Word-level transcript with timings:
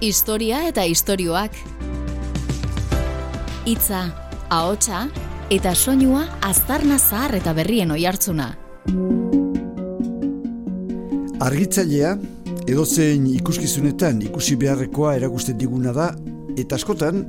Historia 0.00 0.62
eta 0.64 0.80
istorioak. 0.88 1.52
Hitza, 3.68 3.98
ahotsa 4.48 5.02
eta 5.52 5.74
soinua 5.76 6.22
aztarna 6.40 6.96
zahar 6.96 7.34
eta 7.36 7.52
berrien 7.52 7.92
oihartzuna. 7.92 8.46
Argitzailea 11.44 12.14
edozein 12.64 13.26
ikuskizunetan 13.34 14.24
ikusi 14.30 14.56
beharrekoa 14.56 15.18
erakusten 15.20 15.60
diguna 15.60 15.92
da 15.92 16.08
eta 16.56 16.80
askotan 16.80 17.20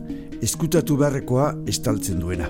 eskutatu 0.42 0.98
beharrekoa 1.00 1.52
estaltzen 1.70 2.20
duena. 2.22 2.50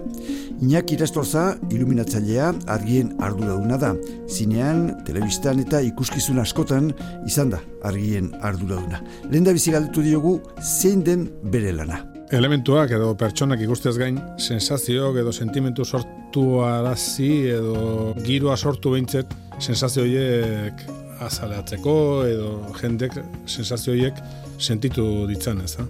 Iñak 0.62 0.94
Irastorza 0.96 1.58
iluminatzailea 1.72 2.52
argien 2.72 3.16
arduraduna 3.20 3.78
da. 3.82 3.92
Zinean, 4.30 4.86
telebistan 5.08 5.60
eta 5.64 5.82
ikuskizun 5.86 6.40
askotan 6.44 6.92
izan 7.28 7.52
da 7.54 7.60
argien 7.88 8.32
arduraduna. 8.42 9.02
Lehen 9.30 9.48
da 9.48 9.56
bizi 9.58 9.74
galdetu 9.76 10.06
diogu 10.06 10.40
zein 10.62 11.04
den 11.04 11.28
bere 11.44 11.74
lana. 11.76 12.04
Elementuak 12.32 12.94
edo 12.96 13.12
pertsonak 13.20 13.60
ikustez 13.66 13.98
gain, 14.00 14.22
sensazioak 14.40 15.18
edo 15.20 15.34
sentimentu 15.36 15.84
sortu 15.84 16.62
arazi 16.64 17.32
edo 17.52 18.14
giroa 18.24 18.56
sortu 18.56 18.94
behintzet, 18.96 19.34
sensazio 19.60 20.06
horiek 20.06 20.86
azaleatzeko 21.22 21.96
edo 22.30 22.54
jendek 22.80 23.20
sensazio 23.46 23.94
horiek 23.94 24.24
sentitu 24.58 25.28
ditzan 25.28 25.60
ez 25.66 25.76
da. 25.76 25.86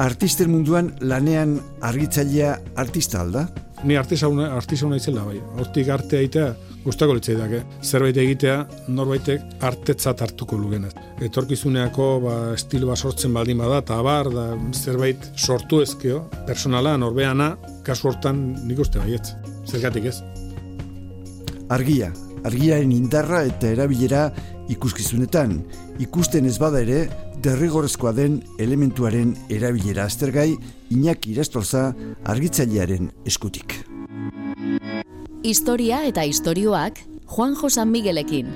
Artisten 0.00 0.48
munduan 0.48 0.94
lanean 1.04 1.58
argitzailea 1.84 2.54
artista 2.80 3.20
alda? 3.20 3.48
Ni 3.84 3.96
artista 3.96 4.28
una 4.28 4.46
artista 4.56 4.86
una 4.86 4.96
izela 4.96 5.24
bai. 5.26 5.40
Hortik 5.58 5.88
arte 5.90 6.16
aitea 6.16 6.46
gustako 6.84 7.16
litzai 7.18 7.34
dake. 7.36 7.60
Zerbait 7.82 8.16
egitea 8.16 8.56
norbaitek 8.88 9.58
artetzat 9.60 10.22
hartuko 10.22 10.56
lugenez. 10.56 10.94
Etorkizuneako 11.20 12.06
ba 12.24 12.36
estilo 12.54 12.88
bat 12.88 12.98
sortzen 12.98 13.34
baldin 13.34 13.60
bada 13.60 13.82
ta 13.84 14.00
bar 14.02 14.30
da 14.32 14.46
zerbait 14.72 15.28
sortu 15.36 15.82
ezkeo, 15.82 16.22
personala 16.46 16.96
norbeana 16.96 17.56
kasu 17.84 18.08
hortan 18.08 18.52
nik 18.64 18.80
uste 18.80 19.02
baietz. 19.02 19.34
Zergatik 19.68 20.08
ez? 20.08 20.22
Argia, 21.68 22.12
argiaren 22.44 22.92
indarra 22.92 23.44
eta 23.44 23.68
erabilera 23.76 24.30
ikuskizunetan. 24.72 25.58
Ikusten 26.00 26.46
ez 26.46 26.56
bada 26.58 26.80
ere, 26.80 27.08
derrigorrezkoa 27.42 28.12
den 28.14 28.36
elementuaren 28.62 29.32
erabilera 29.50 30.04
aztergai 30.06 30.52
Iñak 30.94 31.26
Irastorza 31.26 31.88
argitzailearen 32.28 33.10
eskutik. 33.26 33.80
Historia 35.42 36.04
eta 36.06 36.22
istorioak 36.22 37.00
Juan 37.26 37.56
Josan 37.58 37.90
Miguelekin. 37.90 38.52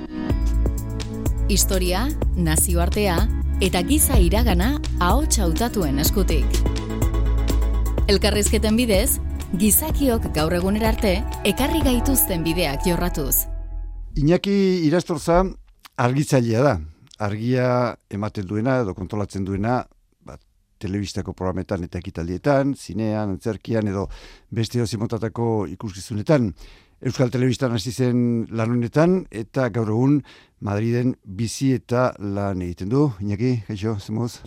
Historia, 1.48 2.06
nazioartea 2.36 3.18
eta 3.60 3.82
giza 3.82 4.20
iragana 4.22 4.76
ahots 5.00 5.40
hautatuen 5.42 5.98
eskutik. 5.98 6.46
Elkarrizketen 8.06 8.76
bidez, 8.78 9.18
gizakiok 9.58 10.30
gaur 10.34 10.54
egunera 10.54 10.92
arte 10.94 11.16
ekarri 11.44 11.82
gaituzten 11.82 12.44
bideak 12.46 12.86
jorratuz. 12.86 13.46
Iñaki 14.16 14.86
Irastorza 14.86 15.42
argitzailea 15.96 16.62
da, 16.62 16.76
argia 17.18 17.96
ematen 18.10 18.46
duena 18.46 18.80
edo 18.82 18.94
kontrolatzen 18.94 19.44
duena 19.44 19.82
ba, 20.24 20.36
telebistako 20.78 21.32
programetan 21.32 21.84
eta 21.86 21.98
ekitaldietan, 21.98 22.74
zinean, 22.74 23.36
antzerkian 23.36 23.88
edo 23.88 24.06
beste 24.50 24.82
ozimotatako 24.82 25.66
ikuskizunetan. 25.76 26.52
Euskal 27.06 27.28
Telebistan 27.28 27.74
hasi 27.76 27.92
zen 27.92 28.46
lan 28.56 28.70
honetan 28.72 29.18
eta 29.28 29.68
gaur 29.68 29.90
egun 29.92 30.22
Madriden 30.64 31.12
bizi 31.22 31.74
eta 31.76 32.14
lan 32.18 32.62
egiten 32.64 32.88
du. 32.88 33.10
Iñaki, 33.20 33.50
gaixo, 33.68 33.98
zemuz? 34.00 34.40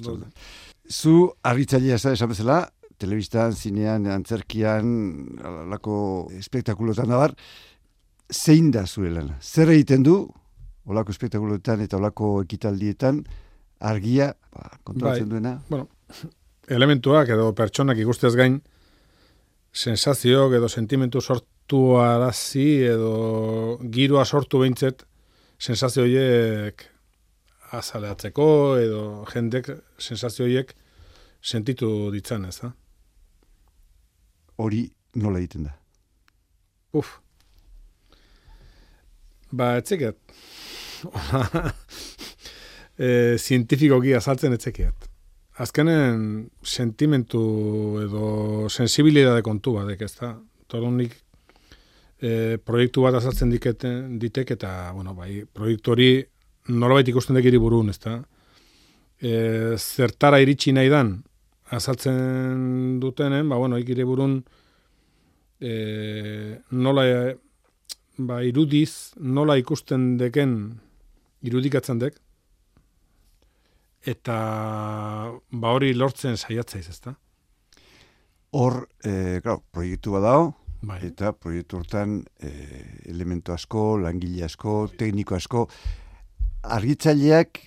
Zu 0.90 1.30
argitzailea 1.46 2.00
ez 2.00 2.06
esan 2.16 2.32
bezala, 2.32 2.64
telebistan, 2.98 3.54
zinean, 3.54 4.08
antzerkian, 4.10 4.90
alako 5.46 6.00
espektakulotan 6.40 7.14
da 7.14 7.22
bar, 7.22 7.36
zein 8.34 8.72
da 8.74 8.88
zure 8.88 9.14
lan? 9.14 9.36
Zer 9.40 9.70
egiten 9.70 10.04
du 10.04 10.18
olako 10.90 11.14
espektakuloetan 11.14 11.86
eta 11.86 11.98
olako 11.98 12.40
ekitaldietan 12.44 13.24
argia 13.80 14.34
ba, 14.54 14.70
kontrolatzen 14.84 15.30
bai, 15.30 15.36
duena. 15.36 15.54
Bueno, 15.70 15.88
elementuak 16.70 17.30
edo 17.36 17.52
pertsonak 17.58 18.02
ikustez 18.02 18.34
gain 18.38 18.60
sensazioak 19.74 20.58
edo 20.60 20.70
sentimentu 20.70 21.22
sortu 21.22 21.82
arazi 22.02 22.68
edo 22.90 23.78
giroa 23.94 24.26
sortu 24.26 24.64
behintzet 24.64 25.06
sensazio 25.60 26.04
horiek 26.08 26.86
azaleatzeko 27.80 28.50
edo 28.82 29.02
jendek 29.34 29.72
sensazio 29.98 30.46
horiek 30.48 30.74
sentitu 31.42 32.10
ditzan 32.12 32.46
ez 32.50 32.58
da? 32.62 32.72
Hori 34.60 34.84
nola 35.16 35.40
egiten 35.40 35.70
da? 35.70 35.76
Uf. 37.00 37.20
Ba, 39.52 39.76
etziket 39.80 40.18
e, 43.00 43.38
zientifikoki 43.38 44.14
azaltzen 44.18 44.56
etzekiat. 44.56 45.08
Azkenen 45.60 46.48
sentimentu 46.64 47.42
edo 48.06 48.70
sensibilidade 48.70 49.44
kontu 49.44 49.76
badek, 49.76 50.06
ez 50.08 50.14
da? 50.20 50.34
Torunik 50.72 51.16
e, 52.22 52.58
proiektu 52.64 53.04
bat 53.04 53.18
azaltzen 53.20 53.52
diketen, 53.52 54.20
ditek 54.22 54.56
eta, 54.56 54.74
bueno, 54.96 55.16
bai, 55.18 55.44
proiektu 55.54 55.96
hori 55.96 56.12
norbait 56.70 57.08
ikusten 57.12 57.36
dekiri 57.40 57.60
burun, 57.60 57.92
ez 57.92 58.00
da? 58.04 58.20
E, 59.20 59.34
zertara 59.76 60.40
iritsi 60.40 60.72
nahi 60.76 60.92
dan, 60.92 61.18
azaltzen 61.76 63.00
dutenen, 63.04 63.50
ba, 63.52 63.60
bueno, 63.60 63.80
ikire 63.82 64.08
burun 64.08 64.40
e, 65.60 66.60
nola 66.72 67.06
ba, 68.20 68.42
irudiz, 68.44 69.16
nola 69.20 69.58
ikusten 69.60 70.14
deken 70.20 70.56
irudikatzen 71.46 72.00
dek, 72.02 72.20
eta 74.08 74.36
ba 75.52 75.74
hori 75.76 75.94
lortzen 75.94 76.38
saiatzaiz, 76.38 76.88
ezta? 76.90 77.16
Hor, 78.56 78.82
e, 79.06 79.40
claro, 79.44 79.62
proiektu 79.72 80.16
badao, 80.16 80.54
bai. 80.82 81.00
eta 81.06 81.34
proiektu 81.38 81.78
hortan 81.78 82.20
e, 82.42 82.52
elementu 83.12 83.54
asko, 83.54 83.98
langile 84.02 84.46
asko, 84.48 84.88
tekniko 84.98 85.38
asko, 85.38 85.68
argitzaileak 86.64 87.62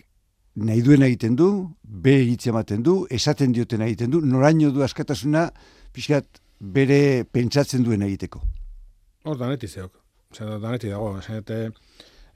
nahi 0.54 0.83
duen 0.84 1.04
egiten 1.06 1.37
du, 1.37 1.49
be 1.83 2.19
egitzen 2.21 2.53
ematen 2.53 2.83
du, 2.84 3.03
esaten 3.10 3.54
dioten 3.54 3.84
egiten 3.87 4.10
du, 4.12 4.21
noraino 4.21 4.72
du 4.75 4.83
askatasuna, 4.84 5.47
pixkat 5.93 6.43
bere 6.60 7.25
pentsatzen 7.25 7.84
duen 7.84 8.03
egiteko. 8.04 8.43
Hor, 9.25 9.39
daneti 9.39 9.69
zeok. 9.69 9.94
Osea, 10.33 10.59
daneti 10.59 10.91
dago. 10.91 11.12
Osea, 11.21 11.43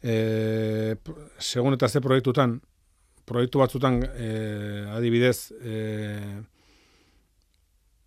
e, 0.03 0.97
segun 1.39 1.77
eta 1.77 1.89
ze 1.89 2.01
proiektutan, 2.01 2.61
proiektu 3.27 3.59
batzutan, 3.59 4.01
e, 4.05 4.31
adibidez, 4.95 5.53
e, 5.61 6.43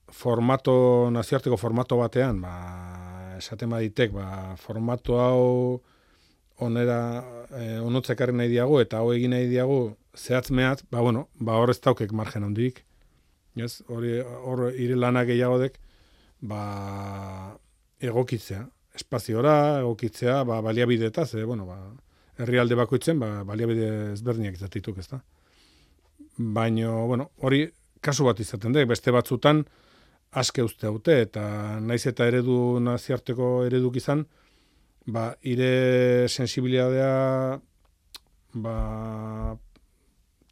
formato, 0.09 1.09
naziarteko 1.13 1.57
formato 1.57 1.99
batean, 1.99 2.41
ba, 2.41 2.55
esaten 3.37 3.69
baditek, 3.69 4.13
ba, 4.15 4.55
formato 4.59 5.19
hau 5.21 5.81
onera, 6.65 6.99
e, 7.55 7.79
onotzekarri 7.79 8.35
nahi 8.35 8.51
diago, 8.51 8.79
eta 8.83 8.99
hau 8.99 9.13
egin 9.13 9.35
nahi 9.35 9.47
diago, 9.51 9.97
zehatz 10.17 10.49
mehat, 10.51 10.83
ba, 10.91 11.03
bueno, 11.05 11.27
ba, 11.35 11.59
hor 11.59 11.71
ez 11.71 11.79
daukek 11.79 12.11
margen 12.15 12.47
handik, 12.47 12.83
yes? 13.55 13.81
hori, 13.87 14.17
hor, 14.19 14.69
ire 14.75 14.97
lanak 14.99 15.29
gehiagodek, 15.31 15.79
ba, 16.41 16.63
egokitzea, 17.99 18.65
espaziora, 18.95 19.79
egokitzea, 19.81 20.43
ba, 20.43 20.61
baliabideta, 20.61 21.25
ze, 21.25 21.43
bueno, 21.43 21.65
ba, 21.65 21.77
herrialde 22.39 22.75
bakoitzen, 22.79 23.19
ba, 23.19 23.43
baliabide 23.47 24.13
ezberdinak 24.13 24.57
izatituk, 24.57 24.97
ez 24.97 25.07
da. 25.11 25.21
Baina, 26.37 26.91
bueno, 27.09 27.29
hori 27.43 27.65
kasu 28.01 28.25
bat 28.27 28.39
izaten 28.39 28.75
da, 28.75 28.83
beste 28.87 29.11
batzutan, 29.11 29.65
aske 30.39 30.63
uste 30.63 30.87
haute, 30.87 31.21
eta 31.25 31.43
naiz 31.81 32.05
eta 32.07 32.27
eredu 32.29 32.79
naziarteko 32.83 33.49
ereduk 33.67 33.97
izan, 33.99 34.25
ba, 35.09 35.33
ire 35.41 36.27
sensibilidadea, 36.29 37.59
ba, 38.53 38.75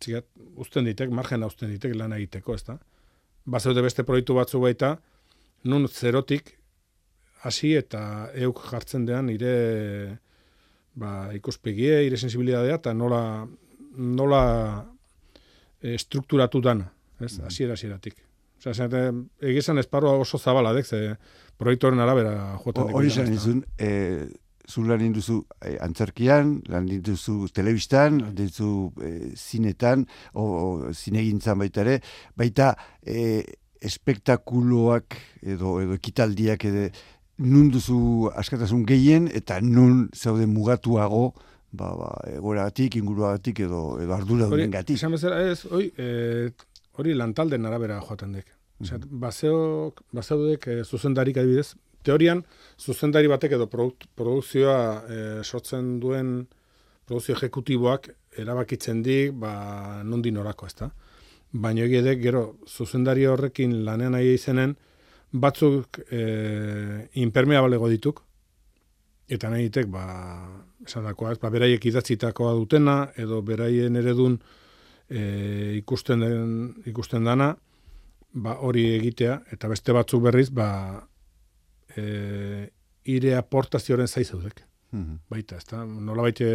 txigat, 0.02 0.28
usten 0.58 0.88
ditek, 0.90 1.14
margena 1.14 1.50
usten 1.50 1.72
ditek 1.74 1.96
lan 1.98 2.16
egiteko, 2.18 2.58
ez 2.58 2.66
da. 2.68 2.78
Ba, 3.48 3.62
zeude 3.62 3.84
beste 3.86 4.04
proiektu 4.04 4.36
batzu 4.38 4.62
baita, 4.62 4.98
nun 5.64 5.88
zerotik, 5.88 6.57
hasi 7.46 7.76
eta 7.78 8.02
euk 8.36 8.62
jartzen 8.72 9.06
dean 9.06 9.30
ire 9.30 9.56
ba, 10.98 11.30
ikuspegie, 11.38 12.02
ire 12.08 12.18
sensibilidadea 12.18 12.80
eta 12.82 12.94
nola, 12.98 13.22
nola 13.98 14.44
e, 15.82 15.98
strukturatu 15.98 16.62
dana, 16.62 16.90
ez, 17.20 17.38
mm. 17.38 17.46
asiera 17.52 17.78
asieratik. 17.78 18.18
Osea, 18.58 18.74
zente, 18.74 19.04
egizan 19.46 19.78
esparroa 19.78 20.18
oso 20.18 20.40
zabala, 20.42 20.74
dek, 20.74 20.88
ze 20.90 21.14
proiektoren 21.58 22.02
arabera 22.02 22.58
joaten 22.64 22.94
Hori 22.98 23.12
zen 23.14 23.34
izun, 23.34 23.62
e, 23.78 24.26
zu 24.68 24.84
lan 24.88 25.04
induzu 25.06 25.44
e, 25.62 25.78
antzerkian, 25.84 26.58
lan 26.72 26.90
induzu 26.92 27.48
telebistan, 27.54 28.20
lan 28.24 28.34
induzu 28.34 28.72
e, 28.98 29.14
zinetan, 29.38 30.08
o, 30.34 30.44
o 30.44 30.94
zinegintzan 30.94 31.62
baita 31.62 31.86
ere, 31.86 32.00
baita 32.38 32.74
e, 33.06 33.46
espektakuloak 33.88 35.16
edo, 35.46 35.78
edo 35.84 35.96
ekitaldiak 36.00 36.66
edo, 36.66 36.88
nun 37.38 37.70
duzu 37.72 38.30
askatasun 38.36 38.86
gehien 38.86 39.28
eta 39.34 39.60
nun 39.62 40.10
zaude 40.16 40.48
mugatuago 40.50 41.34
ba, 41.72 41.92
ba, 41.96 42.12
egoragatik, 42.34 42.96
inguruagatik 42.96 43.60
edo, 43.68 43.82
edo 44.02 44.14
ardura 44.16 44.48
duen 44.50 44.72
gati. 44.72 44.96
Esan 44.98 45.14
bezala 45.16 45.42
ez, 45.52 45.66
hori, 45.70 45.92
e, 45.98 46.50
hori 46.98 47.14
lantalden 47.14 47.66
arabera 47.70 48.00
joaten 48.02 48.38
dek. 48.40 48.54
Osea, 48.82 48.98
mm 48.98 49.20
-hmm. 49.22 50.68
e, 50.68 50.84
zuzendarik 50.84 51.38
adibidez, 51.38 51.76
teorian 52.04 52.44
zuzendari 52.80 53.28
batek 53.28 53.58
edo 53.58 53.68
produkzioa 53.68 54.80
e, 55.10 55.44
sortzen 55.44 56.00
duen 56.00 56.48
produkzio 57.06 57.36
ejekutiboak 57.36 58.10
erabakitzen 58.38 59.02
dik, 59.04 59.34
ba, 59.34 60.04
nondi 60.04 60.32
norako, 60.32 60.68
ezta? 60.68 60.92
Baina 61.52 61.82
egidek, 61.88 62.20
gero, 62.22 62.58
zuzendari 62.68 63.26
horrekin 63.26 63.84
lanean 63.86 64.12
nahi 64.12 64.34
izenen, 64.34 64.76
batzuk 65.32 66.00
e, 66.12 67.10
impermeabalego 67.20 67.90
dituk, 67.92 68.22
eta 69.28 69.50
nahi 69.52 69.68
ditek, 69.68 69.90
ba, 69.92 70.06
esan 70.86 71.08
dakoa, 71.08 71.36
ba, 71.42 71.52
beraiek 71.52 71.84
idatzitakoa 71.90 72.54
dutena, 72.56 72.98
edo 73.20 73.42
beraien 73.46 73.96
eredun 74.00 74.38
e, 75.10 75.78
ikusten, 75.82 76.24
den, 76.24 76.54
ikusten 76.88 77.28
dana, 77.28 77.52
ba, 78.34 78.58
hori 78.64 78.88
egitea, 78.96 79.42
eta 79.52 79.70
beste 79.72 79.96
batzuk 79.96 80.24
berriz, 80.30 80.50
ba, 80.56 80.70
e, 81.96 82.70
ire 83.08 83.36
aportazioaren 83.40 84.08
zaizaudek. 84.08 84.64
Mm 84.96 85.18
Baita, 85.28 85.58
ez 85.58 85.66
da, 85.68 85.84
nola 85.84 86.24
baite 86.24 86.48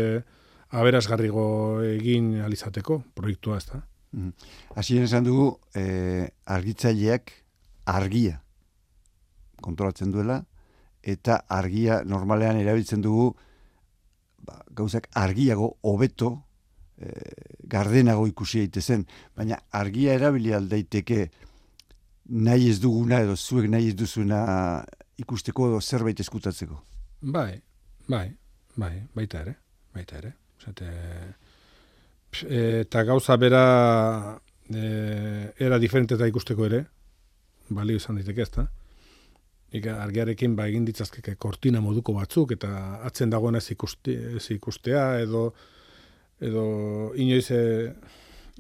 aberazgarrigo 0.73 1.83
egin 1.85 2.39
alizateko 2.41 3.03
proiektua, 3.15 3.59
ez 3.59 3.67
da. 3.67 3.83
Mm 4.13 4.33
-hmm. 4.75 5.03
esan 5.05 5.25
dugu, 5.25 5.59
e, 5.75 6.31
argitzaileak 6.47 7.33
argia 7.85 8.43
kontrolatzen 9.63 10.13
duela, 10.13 10.43
eta 11.03 11.43
argia 11.49 12.03
normalean 12.07 12.61
erabiltzen 12.61 13.03
dugu 13.03 13.33
ba, 14.47 14.61
gauzak 14.71 15.09
argiago, 15.19 15.77
hobeto, 15.83 16.33
e, 16.99 17.11
gardenago 17.75 18.27
ikusi 18.27 18.69
zen, 18.81 19.07
baina 19.37 19.59
argia 19.71 20.15
erabili 20.15 20.53
aldaiteke 20.53 21.31
nahi 22.29 22.71
ez 22.71 22.81
duguna 22.81 23.21
edo 23.21 23.37
zuek 23.37 23.69
nahi 23.71 23.89
ez 23.89 23.97
duzuna 23.97 24.85
ikusteko 25.19 25.69
edo 25.69 25.81
zerbait 25.81 26.21
eskutatzeko. 26.21 26.83
Bai, 27.23 27.61
bai, 28.09 28.29
bai, 28.77 28.95
baita 29.15 29.41
ere, 29.41 29.57
baita 29.95 30.19
ere. 30.19 30.33
Zate, 30.63 30.89
eta 32.49 33.03
gauza 33.03 33.37
bera 33.37 34.39
e, 34.71 35.53
era 35.59 35.79
diferente 35.79 36.17
da 36.17 36.27
ikusteko 36.31 36.67
ere, 36.67 36.85
balio 37.69 37.99
izan 37.99 38.17
diteke 38.21 38.43
ezta. 38.43 38.69
Ika 39.73 39.95
argiarekin 40.05 40.57
ba 40.57 40.67
egin 40.69 40.85
ditzazkeke 40.85 41.37
kortina 41.41 41.81
moduko 41.81 42.13
batzuk 42.13 42.53
eta 42.53 42.69
atzen 43.09 43.31
dagoena 43.33 43.59
ez, 43.63 43.71
ikuste, 43.73 44.17
ez 44.37 44.45
ikustea 44.53 45.05
edo 45.25 45.47
edo 46.43 46.65
inoiz 47.17 47.47
e, 47.55 47.63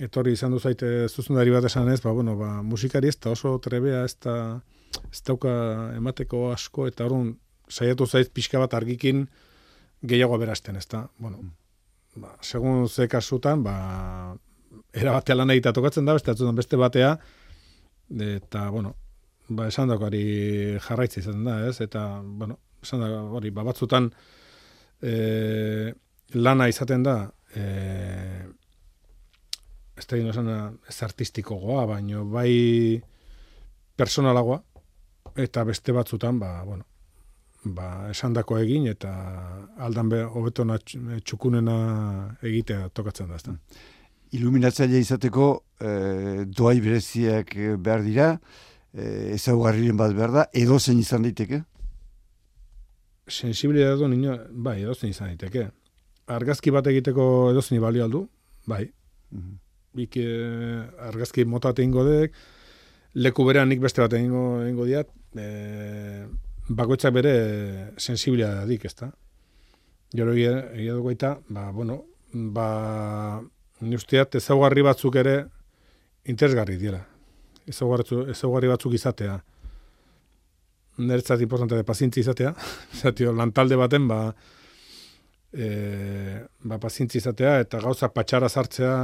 etorri 0.01 0.33
izan 0.39 0.55
du 0.55 0.61
zaite 0.61 1.09
zuzendari 1.09 1.53
bat 1.53 1.67
esan 1.69 1.91
ez, 1.93 2.01
ba, 2.01 2.13
bueno, 2.17 2.37
ba, 2.39 2.63
musikari 2.63 3.11
ez 3.11 3.19
da 3.21 3.35
oso 3.35 3.59
trebea 3.61 4.05
ez 4.07 4.17
da 4.25 4.37
ez 5.11 5.21
dauka 5.27 5.53
emateko 5.97 6.51
asko 6.53 6.87
eta 6.89 7.05
horren 7.05 7.35
saiatu 7.69 8.07
zaiz 8.07 8.29
pixka 8.29 8.61
bat 8.63 8.75
argikin 8.79 9.27
gehiago 10.03 10.39
berazten 10.39 10.77
ez 10.77 10.87
da. 10.89 11.07
Bueno, 11.19 11.43
ba, 12.17 12.37
segun 12.41 12.89
ze 12.89 13.09
kasutan, 13.09 13.63
ba, 13.63 14.37
era 14.93 15.13
batea 15.13 15.37
lan 15.37 15.53
egita 15.55 15.73
tokatzen 15.73 16.09
da, 16.09 16.17
beste 16.17 16.53
beste 16.57 16.77
batea, 16.77 17.17
eta, 18.11 18.69
bueno, 18.71 18.97
ba, 19.49 19.69
esan 19.69 19.91
hori 19.91 20.79
jarraitzi 20.81 21.21
izaten 21.21 21.45
da, 21.45 21.59
ez? 21.69 21.81
Eta, 21.81 22.23
bueno, 22.23 22.59
esan 22.83 23.03
hori, 23.03 23.51
ba, 23.51 23.65
batzutan 23.67 24.11
e, 25.03 25.93
lana 26.35 26.69
izaten 26.69 27.03
da, 27.03 27.17
e, 27.55 27.65
ez 29.97 30.07
da 30.09 30.17
esan 30.17 30.49
ez 30.89 31.03
artistiko 31.03 31.59
goa, 31.61 31.87
baino 31.87 32.25
bai 32.31 33.03
personalagoa, 33.97 34.63
eta 35.37 35.65
beste 35.65 35.93
batzutan, 35.93 36.39
ba, 36.41 36.63
bueno, 36.65 36.87
ba, 37.65 38.09
esan 38.11 38.35
egin, 38.37 38.87
eta 38.87 39.13
aldan 39.79 40.09
be, 40.09 40.23
hobeto 40.25 40.65
txukunena 41.25 42.37
egitea 42.43 42.89
tokatzen 42.89 43.29
da, 43.29 43.37
ez 43.37 43.57
Iluminatzaile 44.33 44.99
izateko 44.99 45.65
e, 45.79 46.45
doai 46.49 46.81
bereziak 46.81 47.53
behar 47.85 48.03
dira, 48.03 48.39
e, 48.95 49.35
ezaugarriren 49.37 49.97
bat 49.97 50.15
behar 50.17 50.33
da, 50.35 50.47
edo 50.53 50.79
zen 50.79 51.01
izan 51.01 51.27
daiteke? 51.27 51.63
Sensibilidad 53.29 53.97
edo 53.97 54.09
nino, 54.09 54.37
bai, 54.51 54.81
edo 54.83 54.95
zen 54.95 55.13
izan 55.13 55.33
daiteke. 55.33 55.69
Argazki 56.33 56.73
bat 56.75 56.87
egiteko 56.87 57.25
edo 57.53 57.63
zen 57.63 57.81
balio 57.83 58.05
aldu, 58.05 58.27
bai. 58.67 58.85
Mm 59.31 59.41
-hmm. 59.41 59.59
Bik, 59.93 60.17
argazki 60.99 61.45
mota 61.45 61.75
ingo 61.83 62.05
dek, 62.05 62.33
leku 63.15 63.45
berean 63.45 63.69
nik 63.69 63.81
beste 63.81 64.01
bat 64.01 64.13
ingo, 64.13 64.67
ingo 64.67 64.85
diat, 64.85 65.09
e, 65.37 66.27
bakoitzak 66.69 67.13
bere 67.13 67.93
sensibilidad 67.99 68.67
dik, 68.67 68.85
ez 68.85 68.95
da? 68.95 69.13
Joro 70.15 70.33
egia 70.33 70.95
dugu 70.95 71.11
eta, 71.11 71.39
ba, 71.49 71.71
bueno, 71.73 72.05
ba, 72.33 73.43
ni 73.81 73.95
usteat 73.97 74.35
ezaugarri 74.35 74.83
batzuk 74.83 75.17
ere 75.17 75.47
interesgarri 76.25 76.77
dira 76.77 77.12
ezaugarri 77.73 78.71
batzuk 78.71 78.95
izatea. 78.99 79.37
Nertzat 81.03 81.41
importante 81.41 81.79
de 81.79 81.85
pazientzi 81.89 82.21
izatea. 82.21 82.53
Zatio, 83.01 83.33
lantalde 83.33 83.79
baten, 83.81 84.09
ba, 84.09 84.21
e, 85.53 86.43
ba 86.69 86.79
pazientzi 86.79 87.21
izatea, 87.23 87.59
eta 87.65 87.81
gauza 87.81 88.13
patxara 88.13 88.49
sartzea 88.49 88.95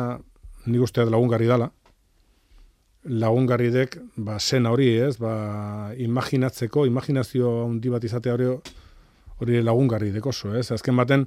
nik 0.68 0.84
usteat 0.84 1.10
lagungarri 1.12 1.48
dala. 1.48 1.70
Lagungarri 3.08 3.70
dek, 3.72 3.96
ba, 4.16 4.38
sen 4.38 4.66
hori, 4.68 4.90
ez, 5.00 5.16
ba, 5.22 5.32
imaginatzeko, 5.96 6.84
imaginazio 6.86 7.52
handi 7.64 7.92
bat 7.92 8.04
izatea 8.04 8.34
hori, 8.36 8.50
hori 9.38 9.62
lagungarri 9.62 10.10
dek 10.12 10.26
oso, 10.26 10.52
ez. 10.58 10.66
Azken 10.74 10.98
baten, 10.98 11.24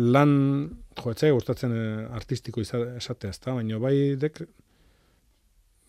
lan, 0.00 0.32
jo, 0.96 1.12
etxai 1.12 1.32
gustatzen 1.34 1.74
eh, 1.76 2.16
artistiko 2.16 2.62
izatea, 2.62 3.28
ez 3.28 3.40
da, 3.42 3.56
baina 3.58 3.80
bai 3.82 3.96
dek, 4.20 4.44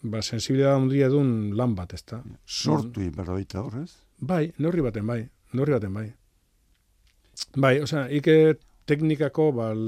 ba, 0.03 0.21
sensibilidad 0.21 0.75
handia 0.75 1.07
dun 1.09 1.55
lan 1.57 1.75
bat, 1.75 1.93
ezta. 1.95 2.21
Sortu 2.45 3.07
berroita 3.15 3.63
horrez? 3.63 3.91
Bai, 4.19 4.51
neurri 4.59 4.83
baten 4.83 5.07
bai, 5.07 5.21
neurri 5.53 5.73
baten 5.77 5.93
bai. 5.93 6.07
Bai, 7.55 7.79
osea, 7.81 8.05
ike 8.11 8.57
teknikako, 8.89 9.49
bal, 9.55 9.83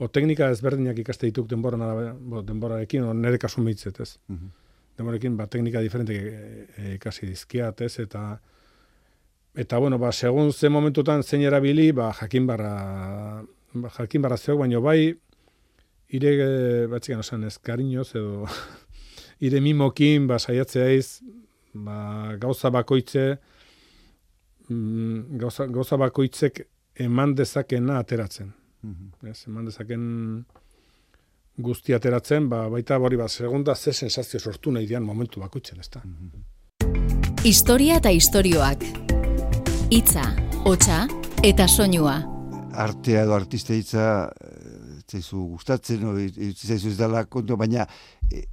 o 0.00 0.08
teknika 0.08 0.50
ezberdinak 0.52 1.00
ikaste 1.02 1.28
dituk 1.28 1.48
denbora 1.50 1.80
nara, 1.80 2.12
bo, 2.14 2.44
denborarekin, 2.46 3.04
o 3.08 3.14
nire 3.16 3.40
kasu 3.40 3.64
mitzet, 3.64 4.00
ez. 4.00 4.18
Mm 4.28 4.36
-hmm. 4.36 4.50
Denborarekin, 4.98 5.36
ba, 5.36 5.46
teknika 5.46 5.80
diferente 5.80 6.14
e, 6.14 6.66
e, 6.76 6.94
ikasi 6.94 7.26
dizkiat, 7.26 7.80
ez, 7.80 7.98
eta 7.98 8.40
eta, 9.54 9.78
bueno, 9.78 9.98
ba, 9.98 10.12
segun 10.12 10.52
ze 10.52 10.68
momentutan 10.68 11.22
zein 11.22 11.42
erabili, 11.42 11.92
ba, 11.92 12.12
jakin 12.12 12.46
barra, 12.46 13.42
ba, 13.72 13.88
jakin 13.98 14.22
barra 14.22 14.36
zeok, 14.36 14.58
baino 14.58 14.80
bai, 14.80 15.18
ire, 16.08 16.86
batxikan, 16.86 17.20
osan, 17.20 17.44
ez, 17.44 17.58
kariñoz, 17.58 18.14
edo, 18.14 18.46
ire 19.40 19.60
mimokin, 19.60 20.26
ba, 20.28 20.38
saiatzea 20.38 20.90
iz, 20.92 21.20
ba, 21.74 22.36
gauza 22.40 22.70
bakoitze, 22.70 23.26
mm, 24.68 25.38
gauza, 25.40 25.66
gauza 25.66 25.96
bakoitzek 26.00 26.64
eman 27.00 27.34
dezakena 27.34 28.00
ateratzen. 28.04 28.52
Mm 28.82 29.08
eman 29.46 29.66
dezaken 29.68 30.04
guzti 31.60 31.92
ateratzen, 31.92 32.48
ba, 32.48 32.62
baita 32.72 32.96
bori, 32.98 33.18
ba, 33.20 33.28
segunda 33.28 33.74
ze 33.74 33.92
sensazio 33.92 34.40
sortu 34.40 34.72
nahi 34.72 34.86
dian 34.86 35.04
momentu 35.04 35.40
bakoitzen, 35.40 35.80
ez 35.80 35.90
da. 35.92 36.00
Historia 37.44 37.98
eta 38.00 38.10
istorioak. 38.10 38.84
Itza, 39.90 40.24
hotxa 40.64 41.06
eta 41.44 41.66
soinua. 41.68 42.20
Artea 42.72 43.24
edo 43.26 43.34
artista 43.34 43.74
hitza 43.74 44.06
eh, 44.30 45.00
zaizu 45.08 45.44
gustatzen, 45.54 46.00
no, 46.04 46.14
zaizu 46.54 46.88
ez 46.92 46.96
dela 46.98 47.24
kontu, 47.26 47.56
baina 47.60 47.86
e, 48.30 48.44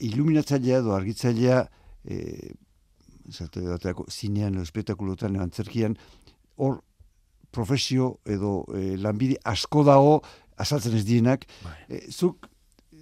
iluminatzailea 0.00 0.78
edo 0.78 0.94
argitzailea 0.94 1.60
e, 2.08 2.52
zinean 4.10 4.54
edo 4.54 4.62
espetakulotan 4.62 5.36
antzerkian 5.42 5.96
hor 6.56 6.80
profesio 7.50 8.18
edo 8.24 8.64
e, 8.74 8.96
lanbide 9.00 9.36
asko 9.44 9.84
dago 9.84 10.20
azaltzen 10.58 10.94
ez 10.96 11.04
dienak 11.08 11.46
bai. 11.64 11.74
e, 11.88 12.02
zuk 12.12 12.48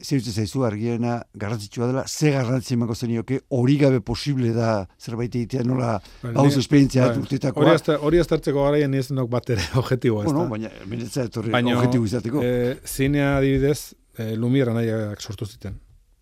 zehutze 0.04 0.32
zaizu 0.34 0.64
argiena 0.66 1.20
garrantzitsua 1.38 1.86
dela, 1.86 2.02
ze 2.08 2.32
garrantzi 2.34 2.74
emango 2.74 2.94
zenioke, 2.98 3.38
hori 3.54 3.76
gabe 3.78 4.00
posible 4.00 4.50
da 4.52 4.88
zerbait 5.00 5.34
egitea 5.38 5.62
nola 5.64 6.00
hauz 6.34 6.56
ni- 6.56 6.60
esperientzia 6.60 7.06
bai, 7.08 7.18
urtetakoa. 7.22 7.62
Hori 7.62 7.74
azter- 7.78 8.00
hori 8.02 8.18
aztertzeko 8.18 8.64
garaian 8.66 8.94
ez 8.98 9.10
nok 9.14 9.30
bat 9.30 9.50
ere 9.54 9.62
objektiboa 9.82 10.24
ez 10.24 10.32
Bueno, 10.32 10.48
baina 10.50 10.70
menetza 10.90 11.22
etorri 11.30 11.52
Baina, 11.54 11.76
izateko. 11.94 12.42
eh, 12.42 12.74
zinea 12.84 13.36
adibidez, 13.38 13.94
eh, 14.18 14.34
Lumiera 14.36 14.74
nahiak 14.74 15.20
sortu 15.22 15.46
ziten. 15.46 15.78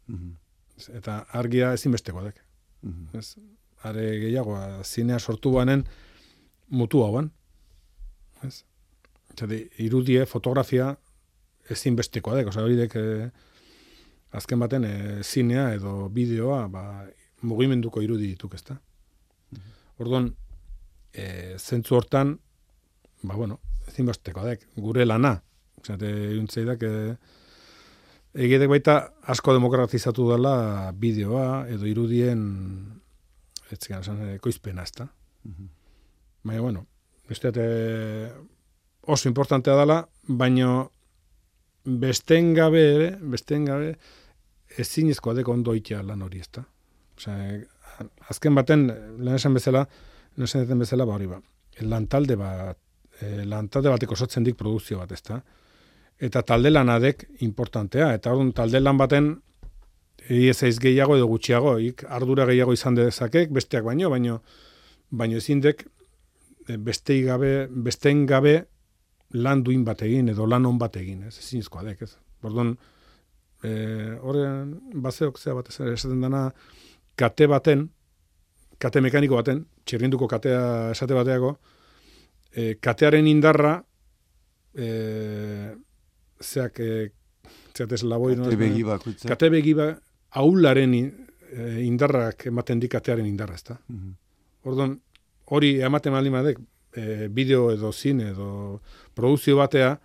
Mhm, 0.08 0.30
Eta 0.92 1.22
argia 1.32 1.72
ezinbestekoa 1.76 2.24
dek. 2.30 2.42
mhm. 2.82 3.18
Ez, 3.18 3.36
are 3.82 4.18
gehiago, 4.22 4.56
zinea 4.84 5.18
sortu 5.18 5.52
banen 5.52 5.84
mutu 6.70 7.02
hauan. 7.02 7.30
Ez? 8.46 8.64
Zati, 9.38 9.58
irudie, 9.78 10.26
fotografia 10.26 10.92
ezinbestekoa 11.70 12.36
dek. 12.38 12.50
Osa, 12.52 12.62
hori 12.62 12.76
dek, 12.76 12.94
eh, 12.96 13.30
azken 14.38 14.60
baten, 14.62 14.84
eh, 14.84 15.22
zinea 15.22 15.72
edo 15.74 16.08
bideoa, 16.08 16.66
ba, 16.68 16.84
mugimenduko 17.42 18.02
irudi 18.02 18.32
dituk, 18.32 18.54
ezta? 18.54 18.78
Orduan, 19.98 20.34
eh, 21.12 21.56
zentzu 21.58 21.96
hortan, 21.96 22.38
ba, 23.22 23.34
bueno, 23.34 23.60
ezinbestekoa 23.88 24.44
dek, 24.44 24.68
gure 24.76 25.06
lana. 25.06 25.42
Zate, 25.82 26.10
juntzeidak, 26.36 26.82
eh, 26.82 27.16
Egidek 28.32 28.70
baita 28.70 28.94
asko 29.28 29.52
demokratizatu 29.52 30.30
dela 30.30 30.54
bideoa 30.96 31.66
edo 31.68 31.86
irudien 31.86 32.40
ez 33.72 33.78
zigan 33.78 34.00
esan 34.00 34.22
ekoizpena, 34.36 34.82
ezta? 34.82 35.06
Mhm. 35.44 35.68
Baina, 36.44 36.62
bueno, 36.62 36.86
dut, 37.28 37.56
eh, 37.56 38.32
oso 39.02 39.28
importantea 39.28 39.76
dela, 39.76 40.08
baino 40.26 40.90
besten 41.84 42.52
gabe 42.54 42.82
ere, 42.94 43.10
besten 43.20 43.64
gabe, 43.64 43.96
ezinezkoa 44.78 45.34
deko 45.34 45.52
ondo 45.52 45.74
itea 45.74 46.02
lan 46.02 46.22
hori, 46.22 46.40
ezta? 46.40 46.64
Osea, 47.16 47.60
azken 48.28 48.54
baten, 48.54 48.86
lehen 49.18 49.34
esan 49.36 49.54
bezala, 49.54 49.86
lehen 50.36 50.64
esan 50.64 50.78
bezala, 50.78 51.04
ba 51.04 51.14
hori 51.14 51.26
ba, 51.26 51.40
lantalde 51.80 52.36
bat, 52.36 52.78
eh, 53.20 53.44
lantalde 53.44 53.90
bateko 53.90 54.14
osatzen 54.14 54.44
dik 54.44 54.56
produkzio 54.56 54.98
bat, 54.98 55.12
ezta? 55.12 55.42
Eta 56.22 56.44
talde 56.46 56.70
lanadek 56.70 57.24
importantea, 57.42 58.12
eta 58.14 58.30
orduan 58.30 58.52
talde 58.54 58.80
lan 58.80 58.98
baten 59.00 59.32
ez 60.28 60.62
ez 60.62 60.78
gehiago 60.78 61.16
edo 61.16 61.26
gutxiago, 61.26 61.78
ik 61.78 62.04
ardura 62.08 62.46
gehiago 62.46 62.72
izan 62.72 62.94
dezakek, 62.94 63.50
besteak 63.50 63.84
baino, 63.84 64.10
baino, 64.10 64.42
baino 65.10 65.36
ezindek 65.36 65.84
eh, 66.68 66.76
bestei 66.78 67.22
gabe, 67.26 67.66
besten 67.70 68.26
gabe 68.26 68.54
lan 69.32 69.62
duin 69.64 69.84
bat 69.84 70.02
egin 70.02 70.28
edo 70.28 70.46
lan 70.46 70.66
on 70.66 70.78
bat 70.78 70.96
egin, 70.96 71.24
ez 71.26 71.38
ezinezkoa 71.38 71.82
dek, 71.88 72.02
ez. 72.02 72.16
Orduan, 72.42 72.76
eh, 73.64 74.14
horren 74.20 74.76
bazeok 75.02 75.38
zea 75.38 75.54
bat 75.54 75.70
esaten 75.72 76.20
dana 76.20 76.48
kate 77.16 77.46
baten, 77.46 77.88
kate 78.78 79.00
mekaniko 79.00 79.38
baten, 79.38 79.64
txirrinduko 79.86 80.28
katea 80.28 80.90
esate 80.92 81.14
bateako, 81.14 81.56
eh, 82.54 82.76
katearen 82.80 83.26
indarra 83.26 83.80
eh, 84.74 85.72
zeak 86.42 86.78
eh, 86.80 87.10
zeatez 87.76 88.02
laboi 88.02 88.36
Kate 88.36 88.56
begi 88.56 88.82
bakoitza. 88.84 89.28
kate 89.28 89.48
begi 89.50 89.74
ba, 89.74 89.86
aularen 90.30 90.94
eh, 90.94 91.84
indarrak 91.86 92.46
ematen 92.46 92.80
di 92.80 92.88
katearen 92.88 93.26
indarra, 93.26 93.54
ezta? 93.54 93.78
Mhm. 93.88 94.12
Orduan, 94.64 95.00
hori 95.52 95.80
ematen 95.82 96.12
baldin 96.14 96.32
badek, 96.32 96.58
e, 96.94 97.28
bideo 97.28 97.70
edo 97.72 97.90
zine 97.92 98.28
edo 98.30 98.80
produzio 99.14 99.56
batea, 99.56 99.96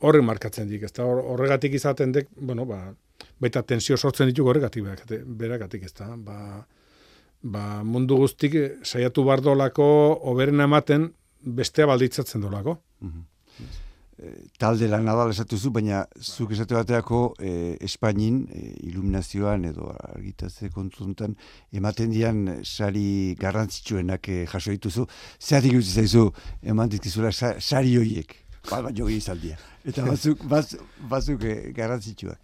horrek 0.00 0.24
markatzen 0.24 0.68
dik, 0.68 0.82
ezta? 0.88 1.04
Hor- 1.04 1.22
Horregatik 1.24 1.74
izaten 1.74 2.12
dek, 2.12 2.28
bueno, 2.36 2.64
ba, 2.66 2.94
baita 3.40 3.62
tensio 3.62 3.96
sortzen 3.96 4.26
ditu 4.28 4.44
horregatik 4.48 4.82
berakate- 4.84 5.22
beragatik, 5.24 5.84
ezta? 5.84 6.08
Ba, 6.16 6.66
ba, 7.42 7.82
mundu 7.84 8.16
guztik 8.16 8.54
eh, 8.54 8.68
saiatu 8.82 9.24
bardolako 9.24 9.86
oberena 10.32 10.64
ematen 10.64 11.12
bestea 11.40 11.86
balditzatzen 11.86 12.40
dolako. 12.42 12.80
Mhm. 13.00 13.22
Eh, 13.60 13.64
talde 14.58 14.88
lan 14.90 15.06
adal 15.08 15.30
esatuzu, 15.30 15.70
baina 15.70 16.00
zuk 16.18 16.50
esate 16.56 16.74
bateako 16.74 17.20
eh, 17.38 17.76
Espainin 17.86 18.40
eh, 18.50 18.72
iluminazioan 18.88 19.64
edo 19.68 19.92
argitatze 20.14 20.70
kontzuntan 20.74 21.36
ematen 21.72 22.10
dian 22.10 22.40
eh, 22.48 22.56
sari 22.64 23.34
garrantzitsuenak 23.38 24.28
eh, 24.28 24.44
jaso 24.50 24.70
dituzu. 24.74 25.06
Zeratik 25.38 25.78
utzi 25.78 25.92
zaizu 26.02 26.24
eman 26.62 26.88
dizkizula 26.90 27.30
sa- 27.32 27.54
sari 27.60 27.94
hoiek. 27.96 28.34
Ba, 28.70 28.82
baino 28.88 29.06
izaldia. 29.08 29.56
Eta 29.86 30.02
batzuk, 30.04 30.42
batz, 30.50 30.74
batzuk 31.08 31.44
eh, 31.44 31.72
garrantzitsuak. 31.76 32.38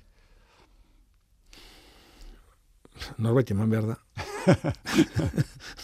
Norbait 3.19 3.50
eman 3.50 3.71
behar 3.71 3.87
da. 3.90 3.97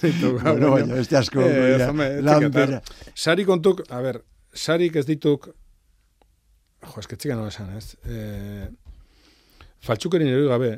Bueno, 0.00 0.70
baina 0.73 0.94
beste 0.94 1.16
asko 1.18 1.42
Eh, 1.42 1.78
lan 2.23 2.47
bera. 2.54 2.78
Sari 3.14 3.44
kontuk, 3.49 3.82
a 3.90 4.00
ber, 4.04 4.20
sarik 4.54 4.97
ez 4.97 5.04
dituk, 5.09 5.49
jo, 6.82 6.94
esketzik 7.02 7.32
nola 7.34 7.50
esan, 7.52 7.75
ez? 7.76 7.96
E, 8.04 8.68
faltsukerin 9.84 10.30
ere 10.30 10.46
gabe, 10.49 10.70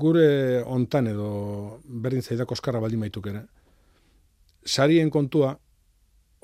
gure 0.00 0.62
hontan 0.70 1.10
edo 1.10 1.28
berdin 1.84 2.22
zaidak 2.22 2.52
oskarra 2.56 2.80
baldin 2.80 3.02
baituk 3.04 3.28
ere, 3.32 3.44
sarien 4.64 5.10
kontua 5.10 5.54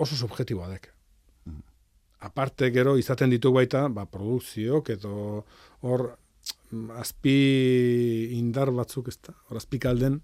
oso 0.00 0.16
subjetiboa 0.16 0.68
dek. 0.72 0.90
Aparte 2.20 2.68
gero 2.72 2.98
izaten 3.00 3.30
ditu 3.32 3.52
baita, 3.52 3.86
ba, 3.88 4.04
produkziok 4.04 4.90
edo 4.92 5.12
hor 5.88 6.02
mm, 6.72 6.90
azpi 7.00 7.36
indar 8.36 8.72
batzuk 8.76 9.08
ez 9.08 9.16
da, 9.24 9.32
hor 9.48 9.60
azpi 9.60 9.80
kalden, 9.80 10.18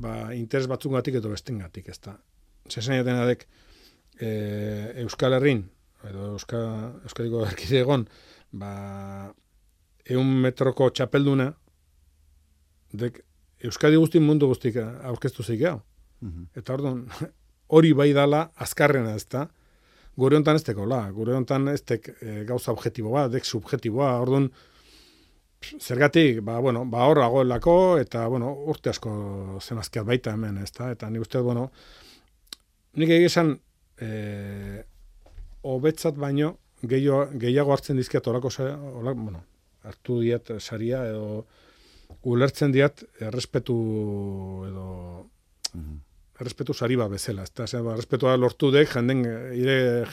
ba, 0.00 0.32
interes 0.36 0.68
batzuk 0.70 0.96
gatik 0.96 1.20
edo 1.20 1.32
besten 1.32 1.60
gatik 1.60 1.90
ez 1.92 1.98
da. 2.00 2.16
Zesan 2.70 3.04
adek, 3.12 3.44
e, 4.16 4.30
Euskal 5.04 5.36
Herrin, 5.36 5.66
edo 6.08 6.32
Euska, 6.34 6.60
Euskadiko 7.04 7.44
erkidegon, 7.46 8.06
ba, 8.52 8.72
eun 10.10 10.32
metroko 10.42 10.88
txapelduna, 10.90 11.50
dek, 12.92 13.20
Euskadi 13.68 13.98
guztin 14.00 14.24
mundu 14.24 14.48
guztik 14.48 14.78
aurkeztu 14.80 15.44
zeik 15.44 15.66
hau. 15.68 15.80
Mhm. 16.24 16.48
Eta 16.56 16.74
orduan, 16.76 17.04
hori 17.76 17.92
bai 17.96 18.10
dala 18.16 18.46
azkarrena 18.56 19.14
ez 19.14 19.26
da, 19.30 19.46
gure 20.20 20.36
hontan 20.36 20.58
ez 20.58 20.64
tekola, 20.66 21.04
gure 21.16 21.36
hontan 21.36 21.68
ez 21.72 21.80
tek 21.86 22.10
e, 22.18 22.42
gauza 22.48 22.72
objektiboa, 22.72 23.28
dek 23.32 23.46
subjetiboa, 23.46 24.10
orduan, 24.20 24.50
zergatik, 25.78 26.40
ba, 26.44 26.58
bueno, 26.64 26.86
ba 26.88 27.04
horra 27.08 27.28
goelako, 27.28 27.76
eta, 28.00 28.26
bueno, 28.32 28.50
urte 28.72 28.90
asko 28.90 29.12
zemazkiat 29.60 30.06
baita 30.08 30.32
hemen, 30.34 30.58
ez 30.64 30.72
da, 30.76 30.90
eta 30.94 31.10
nik 31.12 31.26
uste, 31.26 31.42
bueno, 31.44 31.68
nik 32.96 33.12
egizan, 33.20 33.54
e, 34.00 34.84
hobetzat 35.62 36.16
baino, 36.16 36.58
gehiago, 36.82 37.26
gehiago 37.38 37.72
hartzen 37.74 37.96
dizkiat 38.00 38.26
olako, 38.26 38.50
sa- 38.50 38.76
olak, 38.78 39.16
bueno, 39.16 39.42
hartu 39.84 40.20
diat 40.20 40.52
saria, 40.60 41.04
edo 41.08 41.46
ulertzen 42.24 42.72
diat, 42.72 43.04
errespetu, 43.20 43.76
edo, 44.68 44.86
Mhm. 45.74 45.98
errespetu 46.40 46.72
sari 46.74 46.96
bat 46.96 47.10
bezala, 47.10 47.42
ezta, 47.42 47.66
zer, 47.66 47.82
ba, 47.82 47.92
errespetua 47.92 48.36
lortu 48.36 48.70
dek, 48.72 48.88
jenden 48.88 49.20
ire 49.54 50.06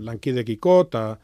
lankidekiko, 0.00 0.80
eta 0.86 1.18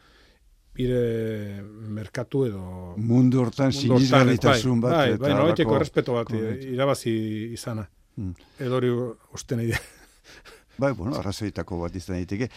ire 0.76 1.62
merkatu 1.62 2.44
edo... 2.46 2.94
Mundu 2.98 3.40
hortan 3.44 3.72
sinizgarritasun 3.72 4.80
bat. 4.80 4.92
bai, 4.92 5.08
eta 5.14 5.18
bai, 5.22 5.30
bai, 5.30 5.38
nolaiteko 5.40 5.70
halako- 5.70 5.76
errespetu 5.80 6.12
bat 6.12 6.30
irabazi 6.74 7.12
izana. 7.54 7.88
Mm. 8.16 8.32
Edo 8.60 8.76
hori 8.76 8.90
uste 9.34 9.56
nahi. 9.56 9.72
Bai, 10.78 10.92
bueno, 10.92 11.16
arrazoitako 11.16 11.78
bat 11.84 11.94
izan 11.96 12.16
daiteke. 12.16 12.48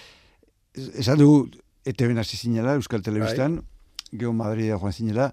Es- 0.77 0.93
Esan 1.03 1.17
dugu, 1.19 1.49
ETV 1.85 2.17
hasi 2.19 2.37
zinela, 2.37 2.75
Euskal 2.77 3.01
Telebistan, 3.01 3.55
Bai. 3.61 4.19
Geo 4.19 4.31
Madrida 4.33 4.77
joan 4.79 4.93
zinela, 4.93 5.31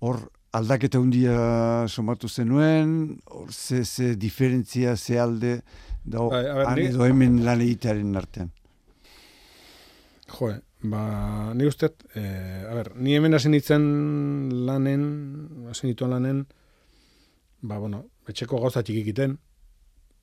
hor 0.00 0.18
aldaketa 0.52 0.98
hundia 1.00 1.86
somatu 1.88 2.28
zenuen, 2.28 3.18
hor 3.24 3.52
ze, 3.52 3.84
ze 3.84 4.14
diferentzia, 4.16 4.96
ze 4.96 5.18
alde, 5.18 5.62
da 6.04 6.18
Bai, 6.28 6.44
a 6.46 6.54
ber, 6.54 6.66
han 6.66 6.78
ni- 6.78 6.86
edo 6.90 7.06
hemen 7.06 7.40
lan 7.44 7.60
egitearen 7.64 8.16
artean. 8.16 8.50
Jo, 10.32 10.52
ba, 10.82 11.52
ni 11.54 11.66
uste, 11.68 11.92
eh, 12.14 12.64
a 12.68 12.74
ber, 12.74 12.92
ni 12.96 13.14
hemen 13.16 13.34
hasi 13.34 13.48
nintzen 13.52 13.84
lanen, 14.66 15.02
hasi 15.68 15.86
nituen 15.86 16.10
lanen, 16.10 16.44
ba, 17.62 17.78
bueno, 17.78 18.04
etxeko 18.28 18.60
gauza 18.62 18.82
txikikiten, 18.82 19.38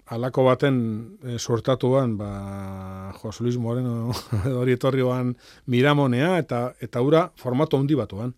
alako 0.10 0.44
baten 0.48 0.78
e, 1.24 1.38
suertatuan, 1.38 2.18
ba, 2.18 3.14
Jose 3.22 3.44
Luis 3.44 3.58
Moreno 3.62 4.12
hori 4.60 4.74
etorri 4.74 5.06
ban 5.06 5.36
miramonea, 5.70 6.38
eta, 6.42 6.62
eta 6.82 7.04
ura 7.06 7.28
formato 7.38 7.78
handi 7.78 7.98
batuan. 7.98 8.34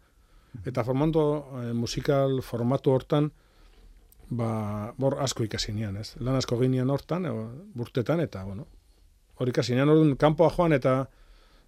Eta 0.67 0.83
formato, 0.83 1.23
e, 1.61 1.71
musikal 1.73 2.41
formatu 2.43 2.91
hortan, 2.91 3.31
ba, 4.29 4.51
bor 4.99 5.17
asko 5.23 5.47
ikasi 5.47 5.71
nian, 5.75 5.95
ez? 6.01 6.17
Lan 6.19 6.35
asko 6.41 6.59
ginean 6.59 6.91
hortan, 6.91 7.25
e, 7.29 7.31
burtetan, 7.77 8.19
eta, 8.19 8.43
bueno, 8.43 8.67
hori 9.39 9.55
ikasi 9.55 9.77
nian, 9.77 9.93
orduan, 9.93 10.17
kanpoa 10.19 10.51
joan, 10.51 10.75
eta 10.75 11.05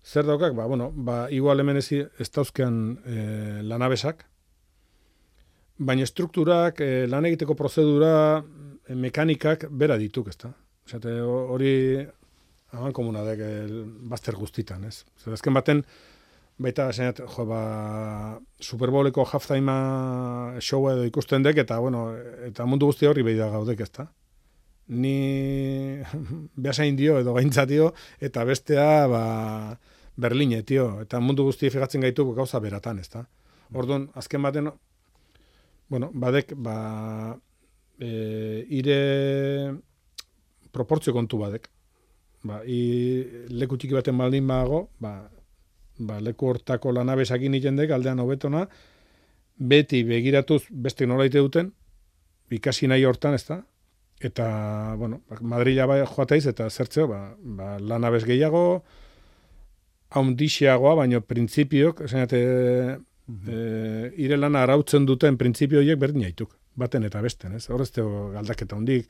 zer 0.04 0.28
daukak, 0.28 0.52
ba, 0.58 0.68
bueno, 0.68 0.92
ba, 0.92 1.30
igual 1.32 1.64
hemen 1.64 1.80
ez, 1.80 1.88
ez 1.96 2.30
dauzkean 2.36 2.84
e, 3.08 3.18
lanabesak, 3.64 4.28
baina 5.80 6.06
strukturak, 6.06 6.84
e, 6.84 7.08
lan 7.08 7.32
egiteko 7.32 7.56
prozedura, 7.56 8.44
mekanikak 8.90 9.68
bera 9.70 9.98
dituk, 9.98 10.32
ezta. 10.34 10.54
Osate, 10.88 11.20
hori 11.22 11.74
haman 12.74 12.96
komuna 12.96 13.24
dek 13.28 13.44
bazter 14.10 14.36
guztitan, 14.36 14.84
ez? 14.90 15.04
Zer, 15.22 15.36
azken 15.38 15.54
baten, 15.56 15.84
baita, 16.60 16.90
senat, 16.92 17.22
jo, 17.36 17.46
ba, 17.48 17.62
Superboleko 18.60 19.24
halftime 19.30 19.78
showa 20.60 20.98
edo 20.98 21.08
ikusten 21.08 21.46
dek, 21.46 21.64
eta, 21.64 21.80
bueno, 21.80 22.10
eta 22.50 22.68
mundu 22.68 22.92
guzti 22.92 23.08
horri 23.08 23.24
behi 23.24 23.40
da 23.40 23.50
gaudek, 23.54 23.86
ezta 23.88 24.10
ni 24.88 26.00
behasain 26.56 26.96
dio 26.96 27.20
edo 27.20 27.34
gaintzatio, 27.34 27.94
eta 28.20 28.44
bestea 28.44 29.08
ba, 29.08 29.24
Berline, 30.16 30.62
tio, 30.62 31.02
eta 31.02 31.20
mundu 31.20 31.48
guzti 31.48 31.72
figatzen 31.74 32.04
gaitu 32.06 32.28
gauza 32.36 32.60
beratan, 32.62 33.00
ezta? 33.00 33.26
Orduan, 33.74 34.10
azken 34.14 34.44
baten, 34.46 34.70
bueno, 35.90 36.12
badek, 36.14 36.54
ba, 36.54 37.38
e, 38.00 38.66
ire 38.70 39.00
proportzio 40.72 41.14
kontu 41.14 41.40
badek. 41.42 41.70
Ba, 42.44 42.62
i, 42.68 42.80
leku 43.50 43.78
txiki 43.78 43.96
baten 43.96 44.18
baldin 44.20 44.48
bago, 44.48 44.88
ba, 45.00 45.14
ba, 46.00 46.20
leku 46.20 46.50
hortako 46.52 46.92
lanabesakin 46.92 47.60
ikendek, 47.60 47.94
aldean 47.96 48.20
hobetona, 48.20 48.66
beti 49.58 50.04
begiratuz 50.04 50.66
beste 50.70 51.08
nolaite 51.08 51.40
duten, 51.40 51.72
ikasi 52.52 52.90
nahi 52.92 53.06
hortan, 53.08 53.38
ezta? 53.38 53.64
eta, 54.26 54.96
bueno, 54.98 55.22
ba, 55.30 55.38
Madrila 55.42 55.86
bai 55.86 56.02
joateiz, 56.06 56.46
eta 56.48 56.70
zertzeo, 56.70 57.08
ba, 57.08 57.36
ba, 57.38 57.78
lan 57.80 58.06
abez 58.08 58.24
gehiago, 58.28 58.84
haundixiagoa, 60.14 60.96
baino 61.02 61.22
printzipioak, 61.22 62.04
esanate, 62.08 62.42
mm 63.28 63.36
-hmm. 63.36 63.50
e, 63.50 64.12
ire 64.26 64.38
lana 64.38 64.64
arautzen 64.64 65.06
duten 65.06 65.38
printzipioiek 65.38 66.00
berdin 66.00 66.24
jaituk, 66.28 66.56
baten 66.76 67.04
eta 67.08 67.22
besten, 67.22 67.56
ez? 67.58 67.68
Horrezteo 67.70 68.32
galdaketa 68.34 68.78
hundik, 68.78 69.10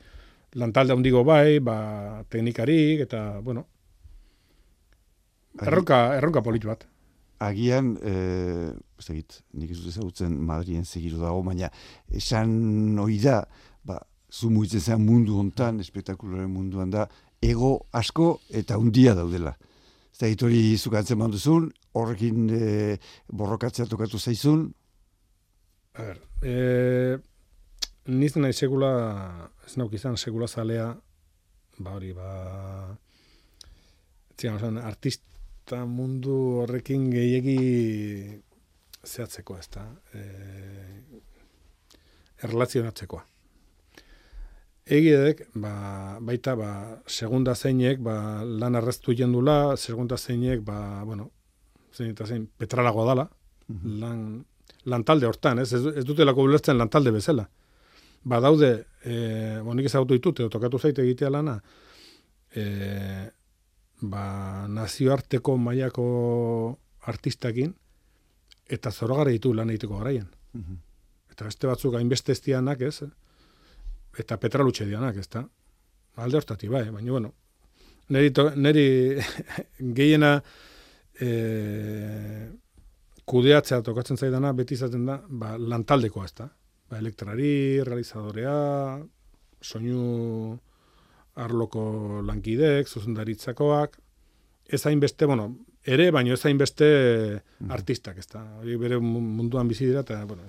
lantalde 0.54 0.94
hundigo 0.94 1.24
bai, 1.24 1.58
ba, 1.64 2.24
teknikarik, 2.30 3.04
eta, 3.06 3.40
bueno, 3.44 3.66
erronka, 5.62 6.00
erronka 6.18 6.42
politu 6.42 6.70
bat. 6.70 6.86
Agian, 7.44 7.94
eh, 8.02 8.72
ez 8.98 9.10
egit, 9.10 9.40
nik 9.58 9.72
ez 9.74 9.78
dut 9.80 9.90
ezagutzen 9.90 10.34
Madrien 10.46 10.84
segiru 10.86 11.18
dago, 11.20 11.42
baina 11.46 11.70
esan 12.14 12.98
oida, 13.02 13.42
ba, 13.84 13.98
zu 14.30 14.50
muitzen 14.50 14.80
zen 14.80 15.04
mundu 15.04 15.38
hontan, 15.38 15.80
espektakuloren 15.82 16.50
munduan 16.50 16.90
da, 16.94 17.08
ego 17.42 17.86
asko 17.92 18.38
eta 18.48 18.78
undia 18.80 19.14
daudela. 19.18 19.54
Ez 20.14 20.20
da, 20.22 20.30
hitori 20.30 20.62
zukatzen 20.78 21.18
manduzun, 21.18 21.68
horrekin 21.98 22.48
e, 22.54 22.96
borrokatzea 23.34 23.86
tokatu 23.90 24.18
zaizun? 24.18 24.68
A 25.94 26.06
ber, 26.06 26.20
e, 26.42 27.18
niz 28.06 28.34
nahi 28.36 28.52
segula, 28.52 28.90
ez 29.66 29.76
nauk 29.80 29.94
izan, 29.96 30.16
segula 30.20 30.48
zalea, 30.48 30.90
ba 31.78 31.94
hori, 31.96 32.12
ba, 32.12 32.96
zian, 34.38 34.78
artista 34.78 35.84
mundu 35.88 36.36
horrekin 36.62 37.08
gehiegi 37.12 38.40
zehatzeko, 39.04 39.56
ez 39.58 39.68
da, 39.72 39.86
e, 40.12 40.24
erlazionatzekoa. 42.44 43.24
Egiedek, 44.84 45.46
ba, 45.56 46.18
baita, 46.20 46.54
ba, 46.60 46.70
segunda 47.08 47.54
zeinek, 47.54 48.02
ba, 48.04 48.44
lan 48.44 48.76
arreztu 48.76 49.16
jendula, 49.16 49.76
segunda 49.80 50.18
zeinek, 50.20 50.60
ba, 50.64 50.78
bueno, 51.08 51.30
zein 51.94 52.12
eta 52.12 52.26
zein, 52.28 52.50
petralagoa 52.58 53.06
dala, 53.14 53.28
mhm. 53.68 54.00
lan, 54.02 54.24
lan 54.84 55.04
talde 55.08 55.26
hortan, 55.26 55.62
ez, 55.64 55.72
ez 55.72 56.04
dute 56.04 56.26
lako 56.28 56.44
bulertzen 56.44 56.76
lan 56.76 56.92
talde 56.92 57.14
bezala. 57.14 57.48
Ba, 58.24 58.40
daude, 58.40 58.86
e, 59.04 59.60
bonik 59.64 59.90
ezagutu 59.90 60.16
ditut, 60.16 60.40
edo 60.40 60.52
tokatu 60.52 60.78
zaite 60.80 61.02
egitea 61.04 61.30
lana, 61.30 61.58
e, 62.56 62.64
ba, 64.00 64.24
nazioarteko 64.72 65.56
mailako 65.60 66.06
artistakin, 67.12 67.74
eta 68.64 68.92
zorogara 68.92 69.34
ditu 69.34 69.52
lan 69.52 69.70
egiteko 69.74 70.00
garaian. 70.00 70.30
Mhm. 70.54 70.80
Eta 71.34 71.50
beste 71.50 71.68
batzuk 71.68 71.98
hainbeste 71.98 72.32
estianak, 72.32 72.80
ez, 72.80 73.04
eta 74.18 74.38
petralutxe 74.40 74.86
dianak, 74.88 75.18
ez 75.20 75.28
da? 75.28 75.44
Alde 76.16 76.38
hortati, 76.38 76.68
bai, 76.70 76.84
baina, 76.94 77.10
bueno, 77.10 77.34
neri, 78.08 78.30
to, 78.30 78.50
neri 78.56 78.86
gehiena 79.98 80.36
e, 81.20 81.30
kudeatzea 83.26 83.82
tokatzen 83.82 84.16
zaidana, 84.16 84.52
beti 84.56 84.78
izaten 84.78 85.04
da, 85.08 85.18
ba, 85.28 85.56
lantaldekoa, 85.58 86.24
ez 86.30 86.36
da? 86.38 86.48
Ba, 86.90 86.98
elektrari, 87.00 87.82
realizadorea, 87.86 88.56
soinu 89.64 90.58
arloko 91.40 91.84
lankidek, 92.22 92.88
zuzendaritzakoak, 92.88 93.96
ez 94.68 94.82
hainbeste, 94.86 95.26
bueno, 95.26 95.48
ere, 95.84 96.10
baino 96.14 96.34
ez 96.36 96.44
hainbeste 96.46 96.88
artistak, 97.72 98.20
ez 98.20 98.28
da? 98.30 98.44
Bere 98.80 99.00
munduan 99.00 99.68
bizi 99.68 99.88
dira, 99.88 100.04
eta, 100.04 100.20
bueno, 100.28 100.46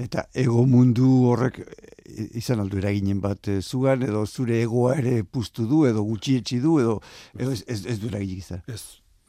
Eta 0.00 0.22
ego 0.38 0.62
mundu 0.70 1.08
horrek 1.28 1.58
e, 1.60 2.28
izan 2.38 2.62
aldu 2.62 2.78
eraginen 2.80 3.18
bat 3.20 3.48
e, 3.50 3.58
zugan, 3.60 4.04
edo 4.06 4.22
zure 4.26 4.60
egoa 4.62 4.94
ere 5.00 5.24
puztu 5.24 5.66
du, 5.68 5.82
edo 5.88 6.04
gutxietxi 6.06 6.60
du, 6.62 6.78
edo, 6.80 7.00
edo 7.36 7.52
ez, 7.52 7.64
ez, 7.66 7.82
ez 7.90 7.98
du 8.00 8.08
eraginik 8.08 8.44
izan. 8.44 8.62
Ez, 8.70 8.84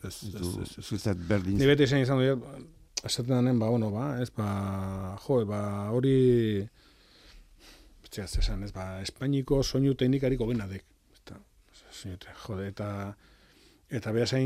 ez, 0.05 0.13
ez, 0.29 0.35
ez, 0.37 0.53
ez. 0.77 0.85
Zuzat 0.85 1.25
berdin. 1.27 1.57
Ni 1.59 1.67
beti 1.67 1.89
izan 1.89 2.05
izan 2.05 2.21
du, 2.21 2.53
esaten 3.05 3.33
danen, 3.33 3.59
ba, 3.59 3.69
ono, 3.73 3.89
ba, 3.91 4.05
ez, 4.21 4.29
ba, 4.35 5.17
jo, 5.25 5.41
ba, 5.49 5.61
hori, 5.95 6.61
betxeaz 8.03 8.37
esan, 8.43 8.63
ez, 8.67 8.71
ba, 8.75 9.01
Espainiko 9.01 9.63
soinu 9.63 9.95
teknikariko 9.97 10.47
benadek. 10.49 10.85
Eta, 11.17 11.39
jode, 12.03 12.67
eta, 12.67 12.89
eta 13.89 14.13
beha 14.15 14.41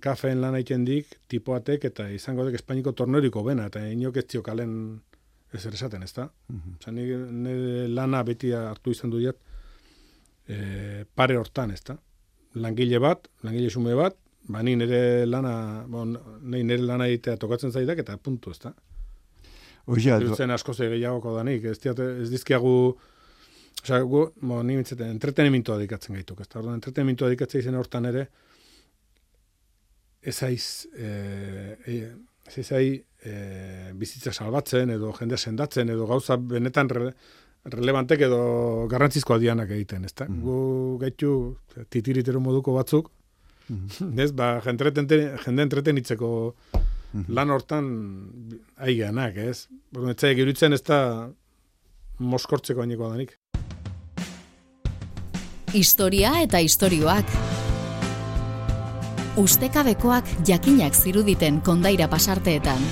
kafeen 0.00 0.40
lan 0.40 0.54
aiten 0.54 0.84
dik, 0.84 1.18
tipoatek, 1.28 1.84
eta 1.90 2.08
izango 2.10 2.44
dek 2.44 2.60
Espainiko 2.60 2.92
tornoriko 2.92 3.42
bena, 3.42 3.66
eta 3.72 3.86
inok 3.88 4.16
ez 4.22 4.42
kalen 4.42 5.00
ez 5.54 5.66
esaten, 5.66 6.02
ez 6.02 6.12
da? 6.12 6.28
Mm 6.48 7.90
lana 7.94 8.22
beti 8.24 8.52
hartu 8.52 8.90
izan 8.90 9.10
du 9.10 9.18
diat, 9.18 9.36
e, 10.48 11.04
pare 11.14 11.36
hortan, 11.38 11.70
ez 11.70 11.82
da? 11.84 11.96
Langile 12.54 12.98
bat, 12.98 13.28
langile 13.42 13.70
sume 13.70 13.94
bat, 13.94 14.16
ba 14.48 14.62
ni 14.62 14.76
nire 14.76 15.24
lana, 15.26 15.84
bon, 15.88 16.12
nahi 16.42 16.64
nire 16.64 16.84
lana 16.84 17.08
egitea 17.08 17.38
tokatzen 17.40 17.72
zaidak, 17.72 18.02
eta 18.04 18.16
puntu, 18.20 18.52
ez 18.52 18.60
da? 18.64 18.74
Oia, 19.86 20.18
Zen 20.34 20.50
asko 20.50 20.72
ze 20.72 20.88
gehiagoko 20.88 21.34
danik, 21.36 21.64
ez, 21.68 21.78
diat, 21.80 22.00
ez 22.24 22.30
dizkiagu, 22.32 22.74
Osea, 23.84 23.98
gu, 24.08 24.20
mo, 24.48 24.62
ni 24.64 24.78
mitzeten, 24.78 25.10
entretenimentu 25.12 25.74
adikatzen 25.74 26.16
gaituk, 26.16 26.40
ez 26.40 26.48
da, 26.48 26.60
orduan, 26.60 26.78
entretenimentu 26.78 27.26
adikatzen 27.26 27.60
izan 27.60 27.76
hortan 27.76 28.08
ere, 28.08 28.28
ez 30.24 30.36
aiz, 30.46 30.86
e, 30.96 31.08
e, 31.84 31.96
ez 32.48 32.68
aiz, 32.72 33.02
e, 33.24 33.34
bizitza 34.00 34.32
salbatzen 34.32 34.94
edo 34.94 35.12
jendea 35.18 35.40
sendatzen 35.40 35.92
edo 35.92 36.06
gauza 36.08 36.38
benetan 36.40 36.88
re, 36.92 37.10
relevantek 37.74 38.24
edo 38.28 38.40
garrantzizkoa 38.92 39.38
dianak 39.42 39.72
egiten, 39.76 40.04
ezta? 40.08 40.28
Mm 40.28 40.40
Gu 40.44 40.56
gaitu 41.00 41.34
titiritero 41.92 42.40
moduko 42.40 42.76
batzuk, 42.76 43.10
ez, 44.24 44.32
ba, 44.32 44.58
jende 44.64 45.62
entretenitzeko 45.68 46.30
mm 47.14 47.30
lan 47.30 47.50
hortan 47.54 47.84
aiganak, 48.82 49.36
ez? 49.38 49.68
Borun, 49.94 50.10
ez 50.10 50.16
zaik 50.18 50.40
iruditzen 50.42 50.74
ez 50.74 50.80
da 50.82 51.28
moskortzeko 52.18 52.82
aineko 52.82 53.12
danik. 53.12 53.36
Historia 55.70 56.34
eta 56.42 56.58
istorioak. 56.58 57.30
Ustekabekoak 59.38 60.26
jakinak 60.50 60.98
ziruditen 60.98 61.62
kondaira 61.62 62.10
pasarteetan 62.10 62.82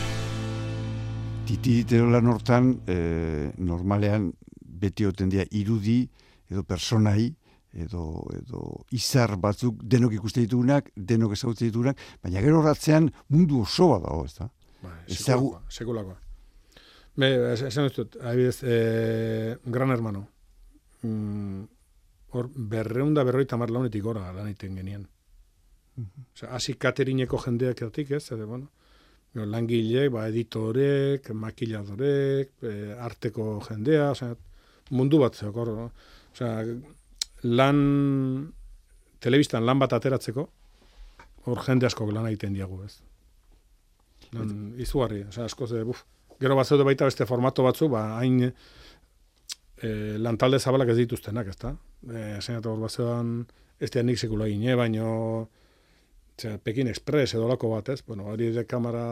titiritero 1.52 2.08
lan 2.11 2.28
hortan, 2.30 2.72
e, 2.87 3.52
normalean 3.58 4.30
beti 4.82 5.06
oten 5.06 5.30
dira 5.32 5.44
irudi 5.50 6.02
edo 6.50 6.64
personai, 6.64 7.32
edo, 7.72 8.02
edo 8.37 8.62
izar 8.92 9.37
batzuk 9.40 9.82
denok 9.82 10.16
ikuste 10.18 10.44
ditugunak, 10.44 10.90
denok 10.96 11.37
ezagutzen 11.37 11.70
ditugunak, 11.70 12.00
baina 12.22 12.42
gero 12.44 12.61
horratzean 12.61 13.11
mundu 13.28 13.62
osoa 13.62 14.00
dago, 14.02 14.24
ez 14.26 14.35
da? 14.38 14.48
Ba, 14.82 14.96
sekulakoa, 15.06 15.62
sekulakoa. 15.70 16.18
Be, 17.16 17.30
esan 17.54 17.90
dut, 17.92 18.16
abidez, 18.24 18.62
e, 18.64 19.56
gran 19.64 19.90
hermano. 19.92 20.26
Mm, 21.02 21.64
hor, 22.32 22.48
berreunda 22.54 23.24
berroita 23.24 23.58
mar 23.61 23.70
launetik 23.70 24.02
gora 24.02 24.30
lan 24.32 24.48
egiten 24.48 24.78
genien. 24.80 25.08
-huh. 25.96 26.06
Osea, 26.35 26.50
hasi 26.56 26.74
katerineko 26.74 27.40
jendeak 27.44 27.82
edatik, 27.82 28.14
ez? 28.18 28.24
Ede, 28.32 28.44
bueno, 28.44 28.70
no, 29.35 29.46
langile, 29.46 30.08
ba, 30.12 30.26
editorek, 30.28 31.30
makiladorek, 31.44 32.56
e, 32.62 32.74
arteko 33.08 33.46
jendea, 33.68 34.11
osea, 34.16 34.35
mundu 34.90 35.20
bat 35.22 35.37
zeokor, 35.37 35.72
no? 35.76 35.90
osea, 36.32 36.52
lan, 37.42 38.52
telebistan 39.20 39.66
lan 39.66 39.81
bat 39.83 39.92
ateratzeko, 39.96 40.48
hor 41.46 41.64
jende 41.66 41.87
asko 41.88 42.07
lan 42.11 42.28
egiten 42.31 42.55
diagu, 42.55 42.83
ez. 42.87 43.00
Lan, 44.33 44.74
izugarri, 44.81 45.24
oza, 45.28 45.44
asko 45.44 45.66
ze, 45.66 45.83
buf. 45.85 46.05
Gero 46.40 46.57
bat 46.57 46.66
zeude 46.66 46.87
baita 46.87 47.07
beste 47.07 47.26
formato 47.26 47.64
batzu, 47.66 47.88
ba, 47.92 48.18
hain 48.18 48.38
e, 48.46 48.52
lantalde 50.18 50.59
zabalak 50.59 50.94
ez 50.94 50.96
dituztenak, 51.02 51.50
ez 51.52 51.59
da? 51.59 51.74
E, 52.09 52.38
hor 52.57 52.81
bat 52.81 52.94
zeudan, 52.94 53.35
ez 53.83 53.90
da 53.90 54.02
nik 54.02 54.18
sekula 54.18 54.48
gine, 54.50 54.76
baino, 54.78 55.09
txea, 56.38 56.59
Pekin 56.62 56.90
Express 56.90 57.37
edo 57.37 57.50
lako 57.50 57.74
bat, 57.74 57.92
ez? 57.92 58.00
Bueno, 58.07 58.31
hori 58.33 58.50
de 58.55 58.64
kamera, 58.66 59.05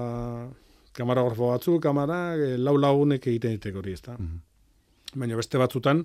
kamera 0.96 1.26
gorfo 1.26 1.50
batzu, 1.52 1.78
kamera, 1.82 2.20
e, 2.38 2.56
lau 2.58 2.76
lagunek 2.78 3.26
egiten 3.26 3.58
ditek 3.58 3.82
hori, 3.82 3.98
ez 3.98 4.06
da? 4.06 4.16
Mm 4.18 4.46
Baina 5.10 5.34
beste 5.34 5.58
batzutan, 5.58 6.04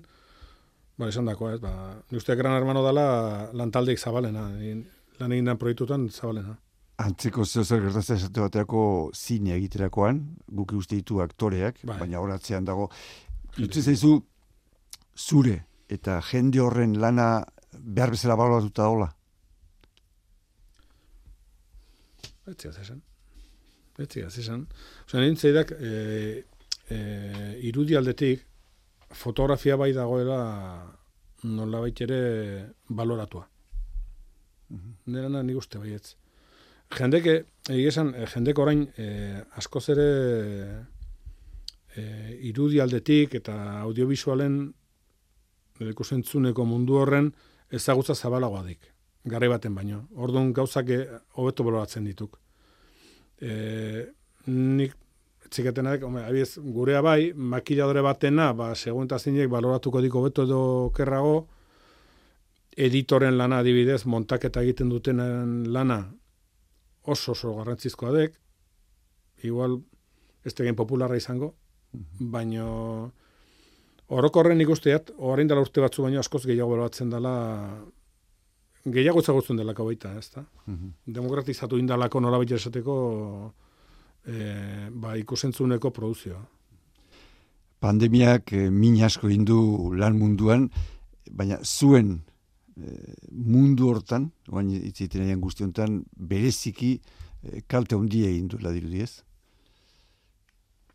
ba, 0.98 1.08
esan 1.08 1.28
dako, 1.28 1.50
ez? 1.54 1.60
Ba, 1.60 1.72
uste 2.16 2.36
gran 2.36 2.56
hermano 2.56 2.84
dela 2.84 3.06
lantaldeik 3.56 3.98
zabalena, 3.98 4.48
lan 5.20 5.34
egin 5.36 5.52
proiektutan 5.60 6.08
zabalena. 6.10 6.56
Antzeko 7.04 7.44
zeo 7.44 7.64
zer 7.64 7.82
gertatzen 7.84 8.16
esate 8.16 8.40
bateako 8.40 8.82
zine 9.14 9.52
egiterakoan, 9.58 10.22
guk 10.48 10.72
uste 10.78 10.96
ditu 10.96 11.20
aktoreak, 11.20 11.82
bai. 11.84 11.98
baina 12.00 12.22
horatzean 12.22 12.64
dago, 12.64 12.88
jutze 13.58 13.82
zaizu 13.82 14.16
zure 15.16 15.58
eta 15.92 16.20
jende 16.30 16.60
horren 16.60 16.96
lana 17.00 17.44
behar 17.76 18.10
bezala 18.14 18.36
baloratuta 18.36 18.88
dola? 18.88 19.10
Betzi 22.46 22.68
esan. 22.70 23.00
Betzi 23.98 24.22
esan. 24.22 24.66
Osa, 25.06 25.20
nintzeidak, 25.20 25.72
e, 25.72 26.44
e, 26.88 26.98
irudi 27.68 27.96
aldetik, 27.98 28.44
fotografia 29.10 29.76
bai 29.76 29.92
dagoela 29.92 30.38
nola 31.42 31.86
ere 31.88 32.74
baloratua. 32.88 33.48
Mm 34.68 34.76
-hmm. 34.76 34.94
Nera 35.06 35.42
nik 35.42 35.56
uste 35.56 35.78
baietz. 35.78 36.16
Jendeke, 36.94 37.44
egizan, 37.68 38.14
eh, 38.14 38.26
jendeko 38.26 38.62
orain 38.62 38.86
eh, 38.96 39.42
askoz 39.56 39.88
ere 39.88 40.86
eh, 41.96 42.38
irudi 42.48 42.80
aldetik 42.80 43.34
eta 43.34 43.80
audiovisualen 43.80 44.74
ikusentzuneko 45.80 46.64
mundu 46.64 46.94
horren 47.00 47.32
ezagutza 47.70 48.14
zabalagoa 48.14 48.62
dik. 48.64 48.92
Garri 49.24 49.48
baten 49.48 49.74
baino. 49.74 50.06
Orduan 50.14 50.52
gauzak 50.52 50.86
hobeto 51.34 51.64
baloratzen 51.64 52.04
dituk. 52.04 52.38
E, 53.40 54.06
nik 54.46 54.94
txiketenak, 55.50 56.02
abiez, 56.22 56.58
gurea 56.58 57.02
bai, 57.02 57.32
makiladore 57.34 58.02
batena, 58.04 58.52
ba, 58.52 58.74
segun 58.74 59.08
eta 59.08 59.18
zinek 59.18 59.50
baloratuko 59.50 60.02
diko 60.04 60.22
beto 60.24 60.46
edo 60.46 60.60
kerrago, 60.96 61.46
editoren 62.76 63.38
lana 63.38 63.60
adibidez, 63.64 64.04
montaketa 64.04 64.62
egiten 64.62 64.90
dutenen 64.92 65.72
lana, 65.72 66.00
oso 67.02 67.32
oso 67.32 67.54
garrantzizkoa 67.56 68.12
dek, 68.12 68.40
igual 69.44 69.80
ez 70.44 70.54
tegen 70.54 70.76
popularra 70.76 71.16
izango, 71.16 71.54
mhm. 71.92 72.30
baino 72.32 72.66
orokorren 74.08 74.60
ikusteat, 74.62 75.12
orain 75.18 75.48
dela 75.48 75.64
urte 75.64 75.82
batzu 75.82 76.06
baino 76.06 76.20
askoz 76.20 76.44
gehiago 76.46 76.76
beratzen 76.76 77.10
dela 77.10 77.36
gehiago 78.86 79.22
ezagutzen 79.22 79.58
delako 79.58 79.88
baita, 79.88 80.12
ez 80.18 80.30
da? 80.34 80.44
Mm 80.66 80.92
Demokratizatu 81.16 81.78
indalako 81.78 82.20
nola 82.20 82.38
baita 82.38 82.54
esateko 82.54 82.96
e, 84.26 84.90
ba, 84.90 85.16
ikusentzuneko 85.16 85.90
produzioa. 85.90 86.42
Pandemiak 87.80 88.52
e, 88.52 88.68
min 88.70 89.00
asko 89.04 89.28
indu 89.30 89.92
lan 89.94 90.18
munduan, 90.18 90.70
baina 91.30 91.58
zuen 91.62 92.18
Eh, 92.76 93.14
mundu 93.32 93.86
hortan, 93.88 94.26
oain 94.52 94.68
itziten 94.76 95.22
egin 95.24 95.40
guztiontan, 95.40 96.02
bereziki 96.12 96.90
e, 97.00 97.62
kalte 97.64 97.96
hundi 97.96 98.26
egin 98.28 98.50
du 98.52 98.58
ladiru 98.60 98.90
diez? 98.92 99.22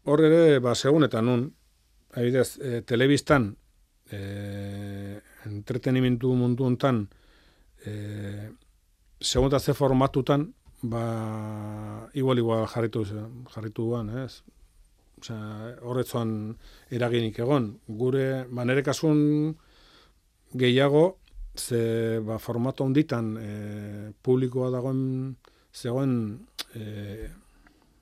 Hor 0.06 0.22
ere, 0.28 0.60
ba, 0.62 0.76
segun 0.78 1.08
eta 1.08 1.24
nun, 1.26 1.48
haidez, 2.14 2.60
e, 2.62 2.84
telebistan, 2.86 3.48
e, 4.14 4.22
entretenimentu 5.50 6.36
mundu 6.38 6.68
hontan, 6.70 7.08
e, 7.82 7.96
segun 9.18 9.50
eta 9.50 9.60
ze 9.60 9.74
formatutan, 9.74 10.52
ba, 10.82 12.10
igual, 12.14 12.40
igual 12.40 12.68
jarritu, 12.68 13.06
jarritu 13.54 13.88
duan, 13.90 14.10
ez? 14.26 14.42
Osea, 15.22 15.78
horretzoan 15.86 16.56
eraginik 16.90 17.40
egon. 17.40 17.76
Gure, 17.88 18.46
ba, 18.50 18.66
nere 18.66 18.84
kasun 18.84 19.56
gehiago, 20.58 21.22
ze 21.56 22.20
ba, 22.20 22.40
formato 22.40 22.84
honditan 22.84 23.38
e, 23.38 24.14
publikoa 24.22 24.70
dagoen 24.72 25.36
zegoen 25.74 26.14
e, 26.76 27.30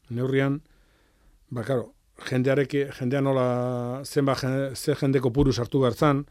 neurrian 0.10 0.60
ba 1.50 1.64
claro 1.64 1.94
jendeareki 2.30 2.86
jendea 3.00 3.22
nola 3.22 4.02
zenba 4.06 4.36
jende, 4.36 4.76
ze 4.76 4.96
jendeko 4.96 5.32
puru 5.32 5.54
sartu 5.54 5.80
bertzan 5.80 6.26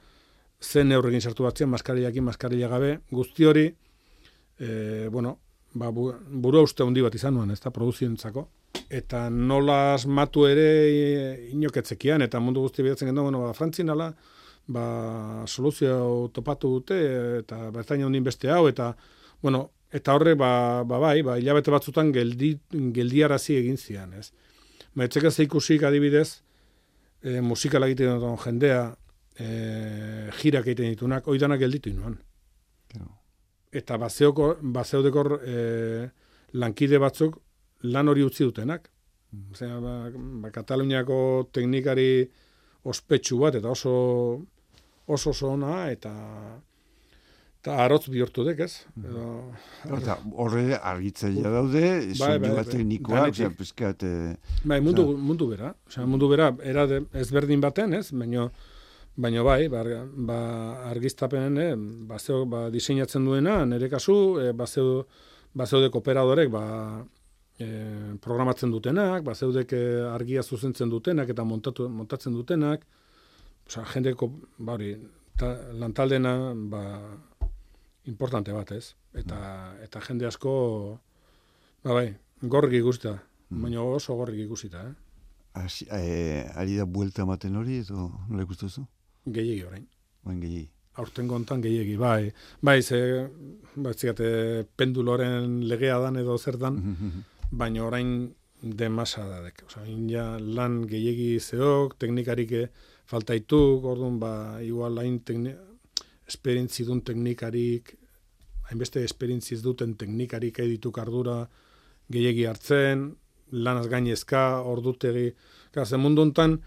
zen 0.61 0.89
neurrekin 0.89 1.21
sartu 1.21 1.45
batzen 1.45 1.69
maskarillakin 1.71 2.25
maskarilla 2.25 2.69
gabe 2.69 3.01
guzti 3.11 3.45
hori 3.45 3.67
e, 4.59 5.09
bueno 5.11 5.39
ba 5.75 5.91
bu, 5.91 6.13
buru 6.31 6.63
uste 6.63 6.83
handi 6.83 7.03
bat 7.05 7.15
izan 7.15 7.35
nuen 7.35 7.51
ezta 7.51 7.71
produzientzako 7.71 8.49
eta 8.91 9.29
nola 9.31 9.95
asmatu 9.95 10.47
ere 10.49 10.69
inoketzekian 11.53 12.23
eta 12.23 12.41
mundu 12.41 12.65
guzti 12.65 12.83
bidatzen 12.83 13.09
gendu 13.11 13.23
bueno 13.23 13.45
ba 13.45 13.55
frantzinala 13.55 14.13
ba, 14.69 15.45
soluzio 15.47 16.29
topatu 16.33 16.71
dute, 16.77 16.99
eta 17.41 17.71
bertain 17.75 18.05
hondin 18.05 18.25
beste 18.25 18.53
hau, 18.53 18.69
eta, 18.69 18.93
bueno, 19.43 19.65
eta 19.91 20.15
horre, 20.15 20.35
ba, 20.39 20.85
ba 20.85 21.01
bai, 21.03 21.23
ba, 21.27 21.39
hilabete 21.41 21.73
batzutan 21.73 22.13
geldi, 22.13 22.53
geldiarazi 22.95 23.57
egin 23.59 23.81
zian, 23.81 24.13
ez. 24.21 24.31
Ba, 24.95 25.09
etxeka 25.09 25.33
zeikusik 25.33 25.87
adibidez, 25.89 26.43
e, 27.25 27.41
musikala 27.41 27.89
egiten 27.89 28.21
dut 28.21 28.45
jendea, 28.45 28.83
e, 29.41 29.49
jirak 30.43 30.69
egiten 30.69 30.93
ditunak, 30.93 31.29
oidanak 31.33 31.65
gelditu 31.65 31.95
inoan. 31.95 32.21
Eta 33.73 33.99
bazeoko, 34.01 34.55
bazeodekor 34.63 35.35
e, 35.45 35.57
lankide 36.57 36.99
batzuk 37.03 37.37
lan 37.85 38.09
hori 38.09 38.25
utzi 38.25 38.47
dutenak. 38.47 38.89
Osea, 39.53 39.77
ba, 39.81 39.97
ba, 40.15 40.51
Kataluniako 40.51 41.19
teknikari 41.53 42.25
ospetsu 42.89 43.43
bat, 43.43 43.59
eta 43.61 43.69
oso 43.75 43.93
oso 45.09 45.33
zona 45.33 45.91
eta 45.91 46.13
eta 47.59 47.77
arotz 47.83 48.07
bihurtu 48.09 48.45
dek, 48.47 48.61
ez? 48.65 48.85
Mm. 48.95 49.07
Edo, 49.11 49.97
eta 49.99 50.17
horre 50.39 50.79
argitzailea 50.79 51.53
daude, 51.53 51.85
bai, 52.21 52.35
bai, 52.39 52.53
bai, 52.61 52.65
teknikoa, 52.69 53.25
bai, 53.27 53.51
pizkat... 53.59 54.05
Bai, 54.65 54.79
mundu, 54.85 55.09
mundu 55.19 55.51
bera, 55.51 55.73
osea, 55.91 56.07
mundu 56.07 56.31
bera, 56.31 56.53
era 56.63 56.87
de, 56.89 57.03
ezberdin 57.19 57.65
baten, 57.65 57.97
ez? 57.99 58.07
Baina, 58.15 58.47
baina 59.19 59.43
bai, 59.43 59.69
ba, 59.69 59.83
ba 60.31 60.39
argiztapenen, 60.93 61.59
eh, 61.59 61.75
ba, 62.09 62.19
zeo, 62.19 62.45
ba, 62.47 62.69
diseinatzen 62.71 63.25
duena, 63.27 63.65
nire 63.67 63.89
kasu, 63.91 64.39
eh, 64.43 64.53
ba, 64.55 64.67
zeo, 64.67 65.07
ba, 65.55 65.67
zeudek 65.67 65.97
operadorek, 65.99 66.53
ba, 66.55 66.65
eh, 67.59 68.15
programatzen 68.23 68.71
dutenak, 68.71 69.25
ba, 69.27 69.35
zeudek 69.35 69.75
eh, 69.75 70.07
argia 70.13 70.43
zuzentzen 70.43 70.91
dutenak, 70.91 71.35
eta 71.35 71.45
montatu, 71.45 71.89
montatzen 71.91 72.39
dutenak, 72.39 72.87
Osa, 73.69 73.83
jendeko, 73.85 74.31
ba 74.65 74.79
hori, 74.79 74.95
lantaldena, 75.77 76.55
ba, 76.73 76.79
importante 78.09 78.55
bat, 78.57 78.71
ez? 78.73 78.95
Eta, 79.13 79.37
mm. 79.37 79.83
eta 79.85 80.01
jende 80.07 80.25
asko, 80.25 80.53
ba 81.85 81.99
bai, 81.99 82.07
gorrik 82.41 82.79
ikusita, 82.79 83.19
mm. 83.51 83.67
baina 83.67 83.85
oso 83.85 84.17
gorrik 84.17 84.41
ikusita, 84.47 84.87
eh? 84.89 84.95
Asi, 85.61 85.85
e, 85.93 86.47
ari 86.57 86.79
da 86.81 86.87
buelta 86.89 87.27
ematen 87.27 87.61
hori, 87.61 87.83
edo 87.85 88.09
nola 88.31 88.47
ikustuzu? 88.47 88.87
Gehiegi 89.33 89.65
orain. 89.67 89.87
Oen 90.27 90.41
gehiegi. 90.43 90.69
Aurten 90.99 91.29
gontan 91.31 91.63
gehiegi, 91.63 91.95
bai. 91.97 92.33
Bai, 92.61 92.81
ze, 92.83 92.99
ba, 93.77 93.93
zikate, 93.95 94.67
penduloren 94.77 95.61
legea 95.71 95.99
dan 96.03 96.19
edo 96.19 96.37
zer 96.39 96.59
dan, 96.59 96.81
baina 97.51 97.85
orain 97.87 98.11
demasa 98.61 99.29
da 99.29 99.39
dek. 99.45 99.63
Osa, 99.67 99.85
ja, 100.11 100.27
lan 100.41 100.81
gehiegi 100.91 101.39
zeok, 101.39 101.95
teknikarik 102.03 102.55
faltaitu, 103.07 103.61
orduan, 103.87 104.19
ba, 104.19 104.33
igual 104.63 104.99
hain 104.99 105.21
esperientzi 106.29 106.85
duen 106.85 107.01
teknikarik, 107.01 107.95
hainbeste 108.69 109.05
esperientzi 109.05 109.57
duten 109.63 109.95
teknikarik 109.97 110.59
edituk 110.61 110.99
ardura 110.99 111.47
gehiegi 112.13 112.45
hartzen, 112.45 113.15
lanaz 113.53 113.87
gainezka, 113.89 114.61
ordutegi, 114.61 115.31
gara, 115.73 115.97
mundu 115.97 116.27
hontan, 116.27 116.59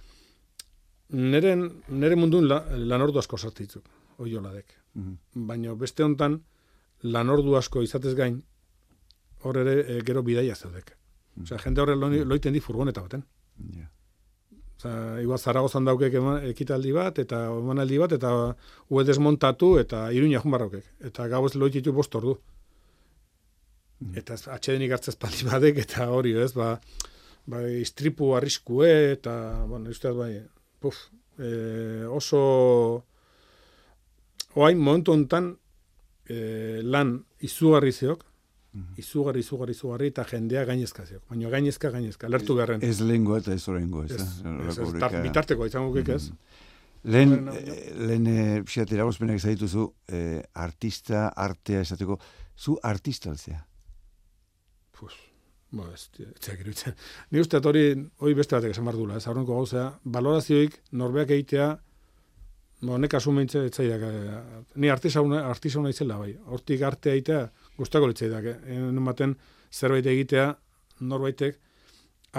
nere, 1.12 1.56
nere 1.89 2.15
mundun 2.15 2.47
la, 2.47 2.62
lan 2.78 3.02
ordu 3.08 3.19
asko 3.19 3.38
sartitzuk, 3.38 3.88
oiola 4.19 4.54
dek. 4.54 4.78
Mm 4.95 5.45
Baina 5.47 5.74
beste 5.76 6.04
hontan, 6.04 6.41
lan 7.04 7.30
ordu 7.30 7.56
asko 7.56 7.82
izatez 7.82 8.13
gain, 8.15 8.41
hor 9.43 9.58
ere 9.58 9.80
e, 9.82 10.02
gero 10.08 10.24
bidaia 10.24 10.56
zeudek. 10.56 10.93
Mm 11.36 11.43
Osea, 11.43 11.60
jende 11.65 11.82
horre 11.82 11.95
loiten 11.95 12.54
di 12.54 12.60
furgoneta 12.60 13.02
baten. 13.02 13.26
Yeah. 13.76 13.89
Igual 15.21 15.38
Zaragozan 15.38 15.86
daukek 15.86 16.15
ekitaldi 16.50 16.91
bat, 16.95 17.19
eta 17.21 17.43
emanaldi 17.54 18.00
bat, 18.02 18.15
eta 18.17 18.32
ue 18.89 19.04
desmontatu, 19.06 19.76
eta 19.78 20.08
iruña 20.12 20.41
jun 20.41 20.56
barrokek. 20.56 20.88
Eta 21.12 21.28
gau 21.30 21.43
ez 21.45 21.54
loititu 21.56 21.93
bost 21.93 22.15
ordu. 22.17 22.39
Mm. 24.00 24.15
Eta 24.17 24.38
atxedenik 24.56 24.95
hartzez 24.95 25.15
pali 25.21 25.45
badek, 25.45 25.84
eta 25.86 26.10
hori, 26.10 26.34
ez, 26.34 26.54
ba, 26.58 26.80
ba 27.45 27.62
istripu 27.69 28.34
arriskue, 28.34 28.89
eta, 29.12 29.36
bueno, 29.69 29.93
usteaz, 29.93 30.15
bai, 30.17 30.32
puf, 30.82 31.06
e, 31.38 31.52
oso, 32.10 32.41
oain, 34.58 34.82
momentu 34.82 35.15
honetan, 35.15 35.54
e, 36.26 36.82
lan 36.84 37.20
izugarri 37.46 37.94
zeok, 37.94 38.26
mhm. 38.74 39.00
izugarri, 39.04 39.46
izugarri, 39.46 39.78
izugarri, 39.78 40.12
eta 40.13 40.26
jendea 40.34 40.65
gainezka 40.70 41.06
zeok. 41.06 41.24
Baina 41.30 41.54
gainezka, 41.54 41.94
gainezka, 41.94 42.30
lertu 42.32 42.58
garren. 42.58 42.84
Ez 42.84 43.00
lehengo 43.00 43.38
eta 43.38 43.54
ez 43.54 43.63
horrengo, 43.67 44.04
ez, 44.08 44.17
ez, 44.17 44.28
ez, 44.67 44.78
ez, 44.82 45.24
bitarteko, 45.30 45.70
izango 45.70 45.94
kik 46.00 46.15
ez. 46.17 46.26
Mm 46.32 46.70
Lehen, 47.04 47.48
eh, 47.50 47.94
lehen, 47.98 48.28
e, 48.30 48.62
pixat, 48.62 48.91
eragozpenak 48.94 49.41
zaituzu, 49.41 49.88
eh, 50.13 50.41
artista, 50.54 51.32
artea 51.34 51.82
esateko, 51.82 52.20
zu 52.56 52.78
artista 52.84 53.32
alzea? 53.32 53.65
Pues, 54.91 55.15
bo, 55.72 55.88
ez, 55.94 56.08
txak 56.14 56.60
iruditzen. 56.60 56.98
Ni 57.32 57.42
uste, 57.44 57.62
hori, 57.72 57.86
hori 58.20 58.36
beste 58.38 58.58
batek 58.58 58.76
esan 58.76 58.88
bardula, 58.90 59.18
ez 59.18 59.28
aurrenko 59.28 59.58
gauzea, 59.60 59.88
balorazioik 60.18 60.78
norbeak 61.00 61.34
egitea, 61.38 61.70
bo, 62.82 62.98
nek 63.02 63.16
asumentze, 63.20 63.64
etzaidak, 63.70 64.06
eh, 64.08 64.62
ni 64.84 64.92
artisauna, 64.92 65.46
artisauna 65.50 65.94
izela, 65.94 66.20
bai, 66.22 66.34
hortik 66.54 66.84
artea 66.88 67.18
egitea, 67.18 67.42
guztako 67.78 68.12
litzaidak, 68.12 68.50
eh? 68.54 68.58
enen 68.78 69.06
baten 69.08 69.38
zerbait 69.72 70.08
egitea, 70.14 70.50
norbaitek, 71.08 71.60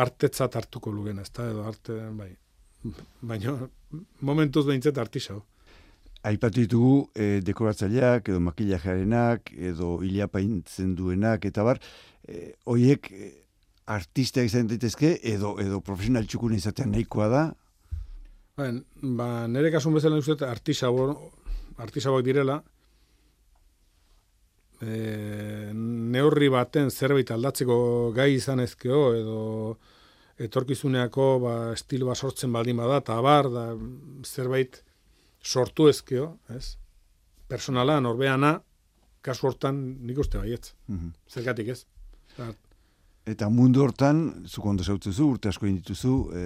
artetzat 0.03 0.57
hartuko 0.57 0.93
lugen, 0.93 1.21
ez 1.21 1.31
da, 1.33 1.49
edo 1.51 1.65
arte, 1.69 1.97
bai, 2.19 2.31
baina 3.21 3.57
momentuz 4.21 4.67
behintzet 4.67 4.99
artisau. 4.99 5.43
Aipatu 6.23 6.63
ditugu 6.63 6.95
e, 7.19 7.41
dekoratzaileak 7.43 8.29
edo 8.31 8.39
makillajearenak 8.47 9.51
edo 9.71 9.97
hilapaintzen 10.07 10.95
duenak 10.99 11.49
eta 11.49 11.65
bar, 11.67 11.81
e, 12.29 12.55
oiek 12.67 13.11
e, 13.13 13.31
artista 13.93 14.43
izan 14.43 14.69
daitezke 14.71 15.17
edo 15.35 15.57
edo 15.63 15.81
profesional 15.81 16.27
txukun 16.27 16.55
izatean 16.55 16.93
nahikoa 16.95 17.29
da? 17.33 17.45
Ben, 18.59 18.83
ba, 19.19 19.47
nire 19.49 19.73
kasun 19.73 19.97
bezala 19.97 20.21
uste 20.21 20.45
artisau, 20.47 20.93
artisauak 21.81 22.25
direla, 22.27 22.61
e, 24.83 25.71
neurri 25.73 26.51
baten 26.53 26.91
zerbait 26.91 27.31
aldatzeko 27.33 27.77
gai 28.17 28.33
izan 28.37 28.61
ezkeo 28.61 29.03
edo 29.17 29.41
etorkizuneako 30.43 31.27
ba, 31.43 31.55
estilo 31.77 32.09
bat 32.11 32.19
sortzen 32.19 32.53
baldin 32.53 32.81
bada, 32.81 33.01
eta 33.03 33.19
abar, 33.21 33.49
da, 33.53 33.67
zerbait 34.27 34.83
sortu 35.43 35.89
ezkeo, 35.91 36.37
ez? 36.55 36.77
Personala, 37.51 37.99
norbeana, 38.01 38.57
kasu 39.23 39.49
hortan 39.49 39.81
nik 40.07 40.19
uste 40.19 40.39
baietz. 40.39 40.75
Mm 40.91 41.13
Zergatik 41.31 41.73
ez? 41.75 41.83
Eta 43.29 43.49
mundu 43.53 43.85
hortan, 43.85 44.47
zu 44.47 44.63
kondo 44.65 44.83
zautuzu, 44.83 45.29
urte 45.37 45.51
asko 45.53 45.69
indituzu, 45.69 46.15
e, 46.35 46.43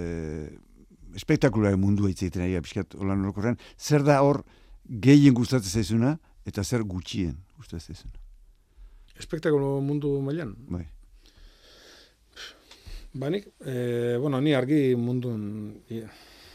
espektakulare 1.17 1.77
mundu 1.79 2.05
eitzeiten 2.09 2.43
ari, 2.45 2.57
apiskat, 2.59 2.93
holan 2.99 3.25
horkorren, 3.25 3.57
zer 3.77 4.05
da 4.05 4.19
hor 4.21 4.43
gehien 4.85 5.33
gustatzen 5.37 5.81
zaizuna, 5.81 6.13
eta 6.45 6.63
zer 6.63 6.85
gutxien 6.85 7.33
gustatzen 7.57 7.95
zaizuna? 7.95 8.21
Espektakulo 9.17 9.79
mundu 9.81 10.13
mailan? 10.21 10.53
Bai. 10.69 10.85
Banik, 13.17 13.47
e, 13.65 14.17
bueno, 14.21 14.39
ni 14.41 14.53
argi 14.53 14.93
mundun 14.99 15.41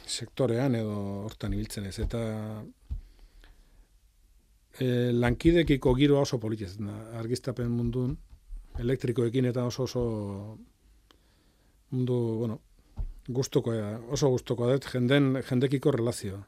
sektorean 0.06 0.76
edo 0.78 0.94
hortan 1.26 1.56
ibiltzen 1.56 1.88
ez, 1.88 1.96
eta 2.04 2.20
e, 4.78 5.10
lankidekiko 5.16 5.96
giroa 5.98 6.22
oso 6.22 6.38
politez, 6.38 6.76
argiztapen 7.18 7.72
mundun, 7.72 8.14
elektrikoekin 8.80 9.48
eta 9.50 9.64
oso 9.68 9.84
oso 9.84 10.02
mundu, 11.90 12.18
bueno, 12.38 12.60
gustoko 13.28 13.74
oso 14.10 14.30
gustoko 14.32 14.70
dut, 14.70 14.88
jenden, 14.94 15.36
jendekiko 15.48 15.92
relazioa. 15.92 16.40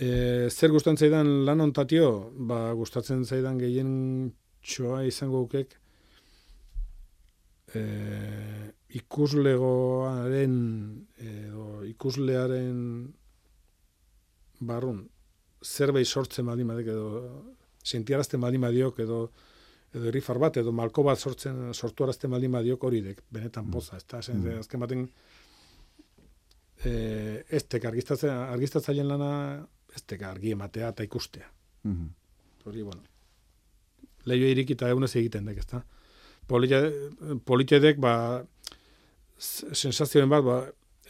E, 0.00 0.48
zer 0.50 0.70
gustatzen 0.70 1.00
zaidan 1.00 1.30
lan 1.44 1.60
ontatio, 1.60 2.32
ba, 2.48 2.72
gustatzen 2.76 3.24
zaidan 3.24 3.58
gehien 3.58 3.90
txoa 4.62 5.02
izango 5.08 5.42
ukek, 5.46 5.74
e, 7.74 7.82
ikuslegoaren 9.00 10.54
edo 11.22 11.66
ikuslearen 11.86 12.80
barrun 14.60 15.04
zerbait 15.62 16.08
sortzen 16.08 16.48
baldin 16.48 16.72
badek 16.72 16.90
edo 16.94 17.06
sentiarazten 17.84 18.40
baldin 18.40 18.64
badiok 18.66 18.98
edo 19.04 19.20
edo 19.94 20.08
errifar 20.10 20.38
bat 20.38 20.56
edo 20.62 20.72
malko 20.72 21.02
bat 21.06 21.18
sortzen 21.18 21.74
sortu 21.74 22.04
arazten 22.04 22.30
baldin 22.30 22.52
badiok 22.52 22.84
hori 22.84 23.02
dek 23.02 23.22
benetan 23.30 23.66
mm. 23.66 23.70
poza 23.74 23.96
ez 23.96 24.06
da 24.06 24.20
mm. 24.20 24.58
azken 24.64 24.80
baten 24.80 25.06
e, 26.84 26.92
ez 27.48 27.64
tek 27.64 27.84
argiztatzen 27.84 29.06
lana 29.06 29.32
ez 29.94 30.02
tek 30.06 30.22
argi 30.22 30.52
ematea 30.56 30.88
eta 30.94 31.06
ikustea. 31.06 31.48
Mm 31.84 32.16
hori 32.60 32.82
bueno 32.84 33.00
lehio 34.28 34.48
irikita 34.52 34.88
egunez 34.92 35.14
egiten 35.16 35.46
dek 35.48 35.62
ez 35.62 35.66
da 35.70 35.78
politedek, 36.50 38.00
ba, 38.02 38.14
sensazioen 39.38 40.30
bat, 40.30 40.44
ba, 40.44 40.56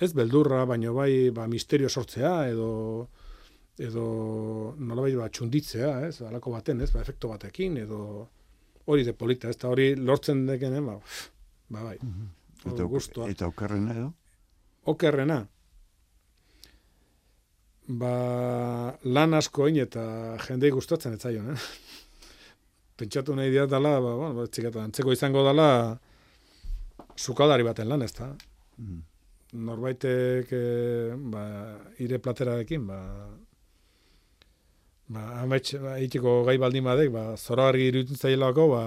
ez 0.00 0.12
beldurra, 0.16 0.64
baino 0.68 0.94
bai, 0.96 1.30
ba, 1.34 1.46
misterio 1.50 1.88
sortzea, 1.88 2.34
edo, 2.50 3.08
edo 3.80 4.04
nolabait 4.78 5.16
ba, 5.18 5.28
txunditzea, 5.32 5.94
ez, 6.08 6.20
alako 6.28 6.54
baten, 6.56 6.82
ez, 6.84 6.90
ba, 6.94 7.02
efekto 7.04 7.32
batekin, 7.32 7.78
edo 7.84 8.28
hori 8.86 9.04
de 9.04 9.12
polita, 9.12 9.48
ez, 9.48 9.58
hori 9.64 9.94
lortzen 9.96 10.46
dekenen, 10.46 10.86
ba, 10.86 10.98
ba, 11.68 11.82
bai. 11.82 11.98
-hmm. 11.98 12.28
Eta, 12.72 12.84
guztua. 12.84 13.28
eta 13.30 13.48
okerrena 13.48 13.94
edo? 13.96 14.12
Okerrena. 14.92 15.40
Ba, 18.00 18.12
lan 19.02 19.34
askoin 19.34 19.76
eta 19.82 20.02
jendei 20.46 20.70
gustatzen 20.70 21.16
ez 21.16 21.22
zaion, 21.22 21.50
eh? 21.54 21.58
pentsatu 23.00 23.34
nahi 23.34 23.50
dira 23.50 23.66
dela, 23.66 23.96
ba, 24.00 24.14
bueno, 24.14 24.34
ba, 24.36 24.46
txiketa, 24.46 24.84
antzeko 24.84 25.12
izango 25.16 25.44
dela, 25.46 25.98
sukaldari 27.16 27.64
baten 27.66 27.88
lan, 27.88 28.04
ez 28.04 28.12
da? 28.12 28.28
Mm. 28.78 29.00
Norbaitek, 29.66 30.52
e, 30.52 31.16
ba, 31.32 31.44
ire 32.04 32.20
platerarekin, 32.22 32.84
ba, 32.86 33.00
ba, 35.10 35.26
amaitx, 35.42 35.80
ba, 35.82 35.96
itiko 36.02 36.40
gai 36.46 36.56
baldin 36.62 36.86
badek, 36.86 37.10
ba, 37.14 37.24
zora 37.36 37.68
argi 37.72 37.90
iruditzen 37.90 38.20
zailako, 38.20 38.68
ba, 38.74 38.84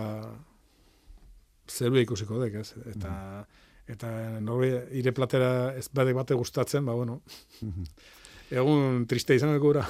zeru 1.69 1.99
ikusiko 2.01 2.39
dek, 2.43 2.61
ez? 2.63 2.87
Eta, 2.95 3.11
mm. 3.11 3.67
eta 3.97 4.13
norbe, 4.43 4.71
ire 4.95 5.13
platera 5.15 5.51
ez 5.79 5.89
badek 5.91 6.17
bate 6.21 6.39
gustatzen, 6.39 6.87
ba, 6.87 6.95
bueno, 6.97 7.21
mm-hmm. 7.61 7.93
egun 8.63 9.05
triste 9.09 9.35
izan 9.35 9.55
gura 9.59 9.85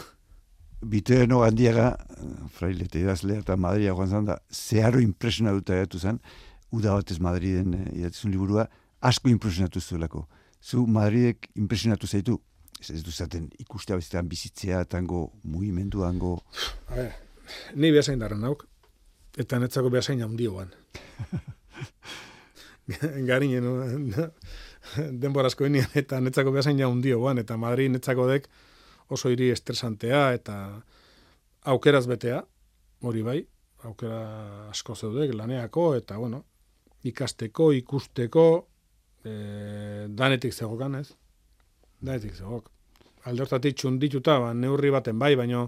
bitoeno 0.84 1.42
handiaga, 1.44 1.94
fraile 2.56 2.88
eta 2.88 3.00
idazlea 3.00 3.44
eta 3.44 3.58
Madria 3.60 3.94
joan 3.96 4.10
zan 4.10 4.30
da, 4.30 4.38
zeharo 4.52 5.02
impresionatuta 5.04 5.78
egatu 5.78 6.00
zen, 6.00 6.20
uda 6.74 6.96
batez 6.98 7.20
Madriden 7.24 7.76
e, 7.78 7.84
idatzun 8.02 8.34
liburua, 8.34 8.68
asko 9.02 9.32
impresionatu 9.32 9.82
zuelako. 9.82 10.26
Zu 10.64 10.86
Madridek 10.88 11.50
impresionatu 11.60 12.08
zaitu? 12.08 12.40
Ez, 12.84 13.04
duzaten 13.06 13.48
ikustea 13.64 13.96
bezitean 13.96 14.30
bizitzea, 14.30 14.84
tango 14.86 15.30
mugimendu, 15.44 16.04
hango... 16.04 16.36
A 16.92 17.08
ni 17.76 17.92
behasain 17.92 18.20
darren 18.20 18.44
nauk, 18.44 18.66
eta 19.40 19.60
netzako 19.60 19.92
behasain 19.94 20.24
handioan. 20.24 20.74
Garinen, 23.30 23.68
no? 24.12 24.28
denborazko 25.24 25.68
eta 25.96 26.20
netzako 26.20 26.52
behasain 26.52 26.82
handioan, 26.84 27.40
eta 27.40 27.58
Madrid 27.58 27.92
netzako 27.92 28.28
dek, 28.28 28.48
oso 29.10 29.30
hiri 29.30 29.50
estresantea 29.52 30.34
eta 30.34 30.58
aukeraz 31.74 32.06
betea, 32.08 32.44
hori 33.04 33.22
bai, 33.22 33.40
aukera 33.84 34.70
asko 34.70 34.96
zeudek 34.96 35.34
laneako 35.36 35.94
eta 35.96 36.18
bueno, 36.18 36.44
ikasteko, 37.04 37.72
ikusteko, 37.74 38.46
e, 39.24 39.34
danetik 40.10 40.54
zegokan, 40.54 40.96
ez? 40.96 41.12
Danetik 42.04 42.36
zegok. 42.36 42.70
Alde 43.30 43.46
hortatik 43.46 43.78
txundituta, 43.80 44.38
ba, 44.44 44.54
neurri 44.54 44.92
baten 44.92 45.20
bai, 45.20 45.36
baino 45.40 45.68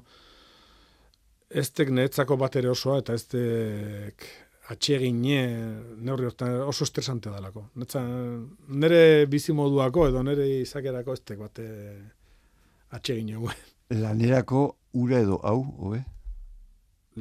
ez 1.49 1.69
tek 1.71 1.91
netzako 1.93 2.35
bat 2.41 2.57
ere 2.59 2.71
osoa 2.71 2.99
eta 2.99 3.15
ez 3.15 3.23
tek 3.31 4.25
atxegine 4.73 5.37
neurri 6.03 6.27
hortan 6.27 6.57
oso 6.65 6.83
estresante 6.87 7.31
dalako. 7.31 7.67
Netza, 7.79 8.01
nere 8.81 8.99
bizimoduako 9.31 10.09
edo 10.09 10.23
nere 10.25 10.47
izakerako 10.63 11.15
ez 11.15 11.21
tek 11.21 11.39
bate 11.39 11.67
atsegin 12.97 13.31
jo. 13.35 13.53
Lanerako 13.93 14.65
ura 14.97 15.21
edo 15.21 15.37
hau, 15.45 15.59
hobe? 15.85 16.01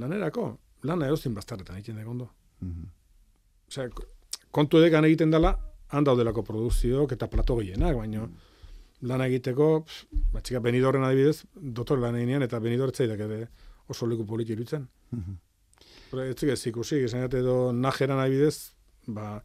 Lanerako, 0.00 0.48
lana 0.88 1.10
eozin 1.12 1.36
bastarretan 1.36 1.78
egiten 1.78 2.02
ondo. 2.06 2.30
Mm 2.60 2.90
Osea, 3.64 3.88
kontu 4.52 4.76
edekan 4.78 5.06
egiten 5.08 5.30
dela, 5.32 5.54
handa 5.96 6.12
delako 6.14 6.42
produzioak 6.44 7.14
eta 7.16 7.26
plato 7.32 7.56
gehienak, 7.56 7.96
baina 7.96 8.26
mm 8.26 8.50
lana 9.02 9.26
egiteko, 9.26 9.84
batxika 10.32 10.60
benidorren 10.60 11.04
adibidez, 11.04 11.44
dotor 11.54 11.98
lan 11.98 12.16
eginean, 12.16 12.42
eta 12.42 12.60
benidorretzaidak 12.60 13.20
ere 13.26 13.48
oso 13.88 14.06
leku 14.06 14.26
politi 14.26 14.52
irutzen. 14.52 14.88
Mm 15.12 15.40
ez 16.14 16.42
ez 16.44 16.66
ikusi, 16.68 17.00
esan 17.02 17.24
edo 17.26 17.72
najeran 17.72 18.20
abidez, 18.22 18.70
ba, 19.06 19.42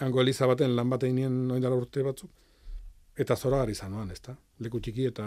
hango 0.00 0.22
eliza 0.22 0.46
baten 0.46 0.76
lan 0.76 0.88
bat 0.88 1.02
egin 1.04 1.50
oindala 1.50 1.76
urte 1.76 2.02
batzuk, 2.02 2.30
eta 3.16 3.36
zora 3.36 3.58
gari 3.58 3.74
zanoan, 3.74 4.10
ez 4.10 4.20
da? 4.24 4.32
Leku 4.64 4.80
txiki 4.80 5.04
eta 5.10 5.26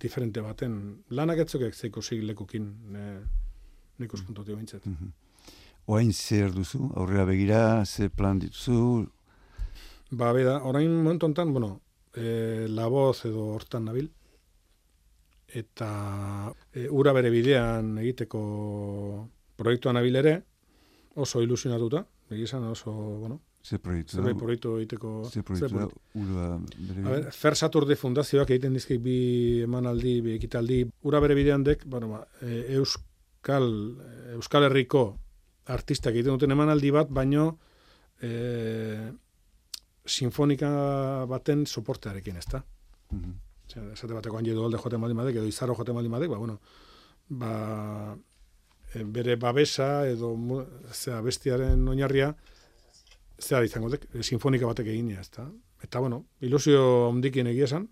diferente 0.00 0.40
baten, 0.40 0.78
lanak 1.10 1.44
etzuk 1.44 1.66
ez 1.68 1.84
ikusi 1.90 2.22
lekukin, 2.22 2.70
ne, 2.94 3.04
nik 3.98 4.14
uspuntu 4.14 4.42
mm 4.42 4.56
bintzat. 4.56 4.86
Mm 4.86 5.12
Oain 5.86 6.12
zer 6.12 6.48
duzu, 6.48 6.78
aurrera 6.96 7.26
begira, 7.28 7.84
zer 7.84 8.08
plan 8.08 8.38
dituzu? 8.38 9.04
Ba, 10.10 10.32
beda, 10.32 10.62
orain 10.64 10.88
momentu 10.88 11.26
enten, 11.28 11.52
bueno, 11.52 11.80
e, 12.16 12.66
la 12.68 12.86
voz 12.88 13.24
edo 13.28 13.48
hortan 13.54 13.88
nabil, 13.90 14.10
eta 15.48 15.88
e, 16.72 16.88
ura 16.90 17.12
bere 17.12 17.30
bidean 17.30 17.98
egiteko 18.02 18.42
proiektuan 19.56 19.98
nabil 20.00 20.16
ere, 20.22 20.36
oso 21.14 21.42
ilusionatuta, 21.42 22.04
egizan 22.34 22.64
oso, 22.70 22.92
bueno, 22.92 23.40
Ze 23.64 23.78
proiektu 23.80 24.20
da? 24.20 24.32
proiektu 24.36 24.74
egiteko... 24.76 25.10
Ze 25.32 25.40
proiektu 25.42 25.78
da? 25.78 25.86
Ura 26.20 26.48
bere 26.60 26.98
bidean? 26.98 27.28
Fer 27.32 27.56
Saturde 27.56 27.96
fundazioak 27.96 28.50
egiten 28.52 28.74
dizkik 28.76 29.00
bi 29.00 29.16
emanaldi, 29.64 30.18
bi 30.26 30.34
ekitaldi, 30.36 30.82
ura 31.08 31.20
bere 31.24 31.36
bidean 31.38 31.64
dek, 31.64 31.86
bueno, 31.88 32.10
ba, 32.12 32.20
e, 32.44 32.76
Euskal, 32.76 33.70
Euskal 34.36 34.68
Herriko 34.68 35.06
artistak 35.72 36.12
egiten 36.12 36.36
duten 36.36 36.52
emanaldi 36.52 36.92
bat, 36.92 37.08
baino 37.08 37.54
e, 38.20 39.08
sinfonika 40.04 40.68
baten 41.28 41.66
soportearekin, 41.66 42.36
ez 42.36 42.46
da? 42.50 42.62
Mm 43.10 43.20
-hmm. 43.20 43.92
Esate 43.92 44.14
bateko 44.14 44.36
handi 44.36 44.50
alde 44.50 44.78
jote 44.78 44.96
maldi 44.96 45.14
madek, 45.14 45.36
edo 45.36 45.46
izarro 45.46 45.74
jote 45.74 45.92
maldi 45.92 46.08
madek, 46.08 46.30
ba, 46.30 46.38
bueno, 46.38 46.60
ba, 47.28 48.16
e, 48.94 49.04
bere 49.04 49.36
babesa 49.36 50.06
edo 50.06 50.36
zera, 50.92 51.20
bestiaren 51.22 51.88
oinarria 51.88 52.34
zera 53.40 53.64
izango 53.64 53.88
dek, 53.88 54.06
e, 54.14 54.22
sinfonika 54.22 54.66
batek 54.66 54.86
egin 54.86 55.10
ez 55.10 55.30
da? 55.30 55.50
Eta, 55.82 56.00
bueno, 56.00 56.24
ilusio 56.40 57.08
ondikien 57.08 57.46
egia 57.46 57.64
esan, 57.64 57.88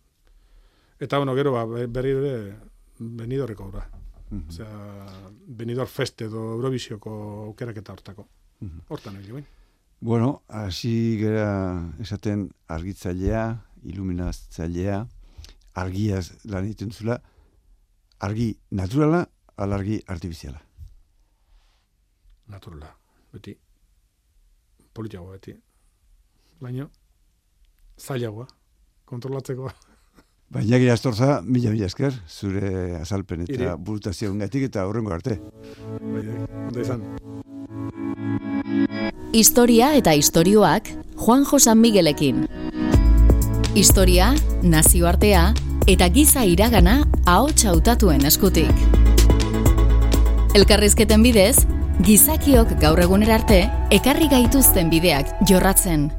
eta, 1.00 1.16
bueno, 1.18 1.34
gero, 1.34 1.52
ba, 1.52 1.64
berri 1.86 2.10
ere, 2.10 2.56
benidorreko 2.98 3.70
gura. 3.70 3.88
Mm 4.30 4.38
-hmm. 4.38 4.48
Osea, 4.48 5.32
benidor 5.46 5.86
feste 5.86 6.24
edo 6.24 6.52
Eurovisioko 6.52 7.10
aukeraketa 7.46 7.92
hortako. 7.92 8.28
Mhm. 8.60 8.78
Hortan 8.88 9.16
egin, 9.16 9.32
bain. 9.32 9.46
Bueno, 10.02 10.42
hasi 10.48 11.16
gera 11.16 11.94
esaten 12.02 12.48
argitzailea, 12.66 13.42
iluminatzailea, 13.86 14.96
argiaz 15.78 16.24
lan 16.42 16.66
egiten 16.66 16.90
zula, 16.90 17.20
argi 18.18 18.48
naturala, 18.74 19.20
alargi 19.54 20.00
artifiziala. 20.10 20.58
Naturala, 22.50 22.90
beti. 23.30 23.54
Politiagoa, 24.92 25.36
beti. 25.36 25.54
Baina, 26.58 26.88
zailagoa, 27.96 28.48
kontrolatzeko. 29.06 29.70
Baina 30.58 30.82
gira 30.82 30.98
astorza, 30.98 31.36
mila 31.46 31.70
mila 31.70 31.86
esker, 31.86 32.18
zure 32.26 32.96
azalpen 32.98 33.46
eta 33.46 33.78
burutazio 33.78 34.34
ungatik 34.34 34.66
eta 34.66 34.88
horrengo 34.90 35.14
arte. 35.14 35.38
Baina, 36.02 36.42
ondo 36.66 36.82
izan. 36.82 37.06
Historia 39.32 39.94
eta 39.96 40.12
istorioak 40.12 40.88
Juan 41.16 41.44
Josan 41.44 41.78
Miguelekin. 41.78 42.46
Historia, 43.74 44.34
nazioartea 44.62 45.54
eta 45.88 46.08
giza 46.12 46.44
iragana 46.44 46.98
ahots 47.26 47.64
hautatuen 47.64 48.26
eskutik. 48.28 48.72
Elkarrizketen 50.54 51.22
bidez, 51.24 51.64
gizakiok 52.04 52.76
gaur 52.80 53.00
egunera 53.00 53.40
arte 53.40 53.62
ekarri 53.90 54.28
gaituzten 54.28 54.92
bideak 54.92 55.32
jorratzen. 55.48 56.10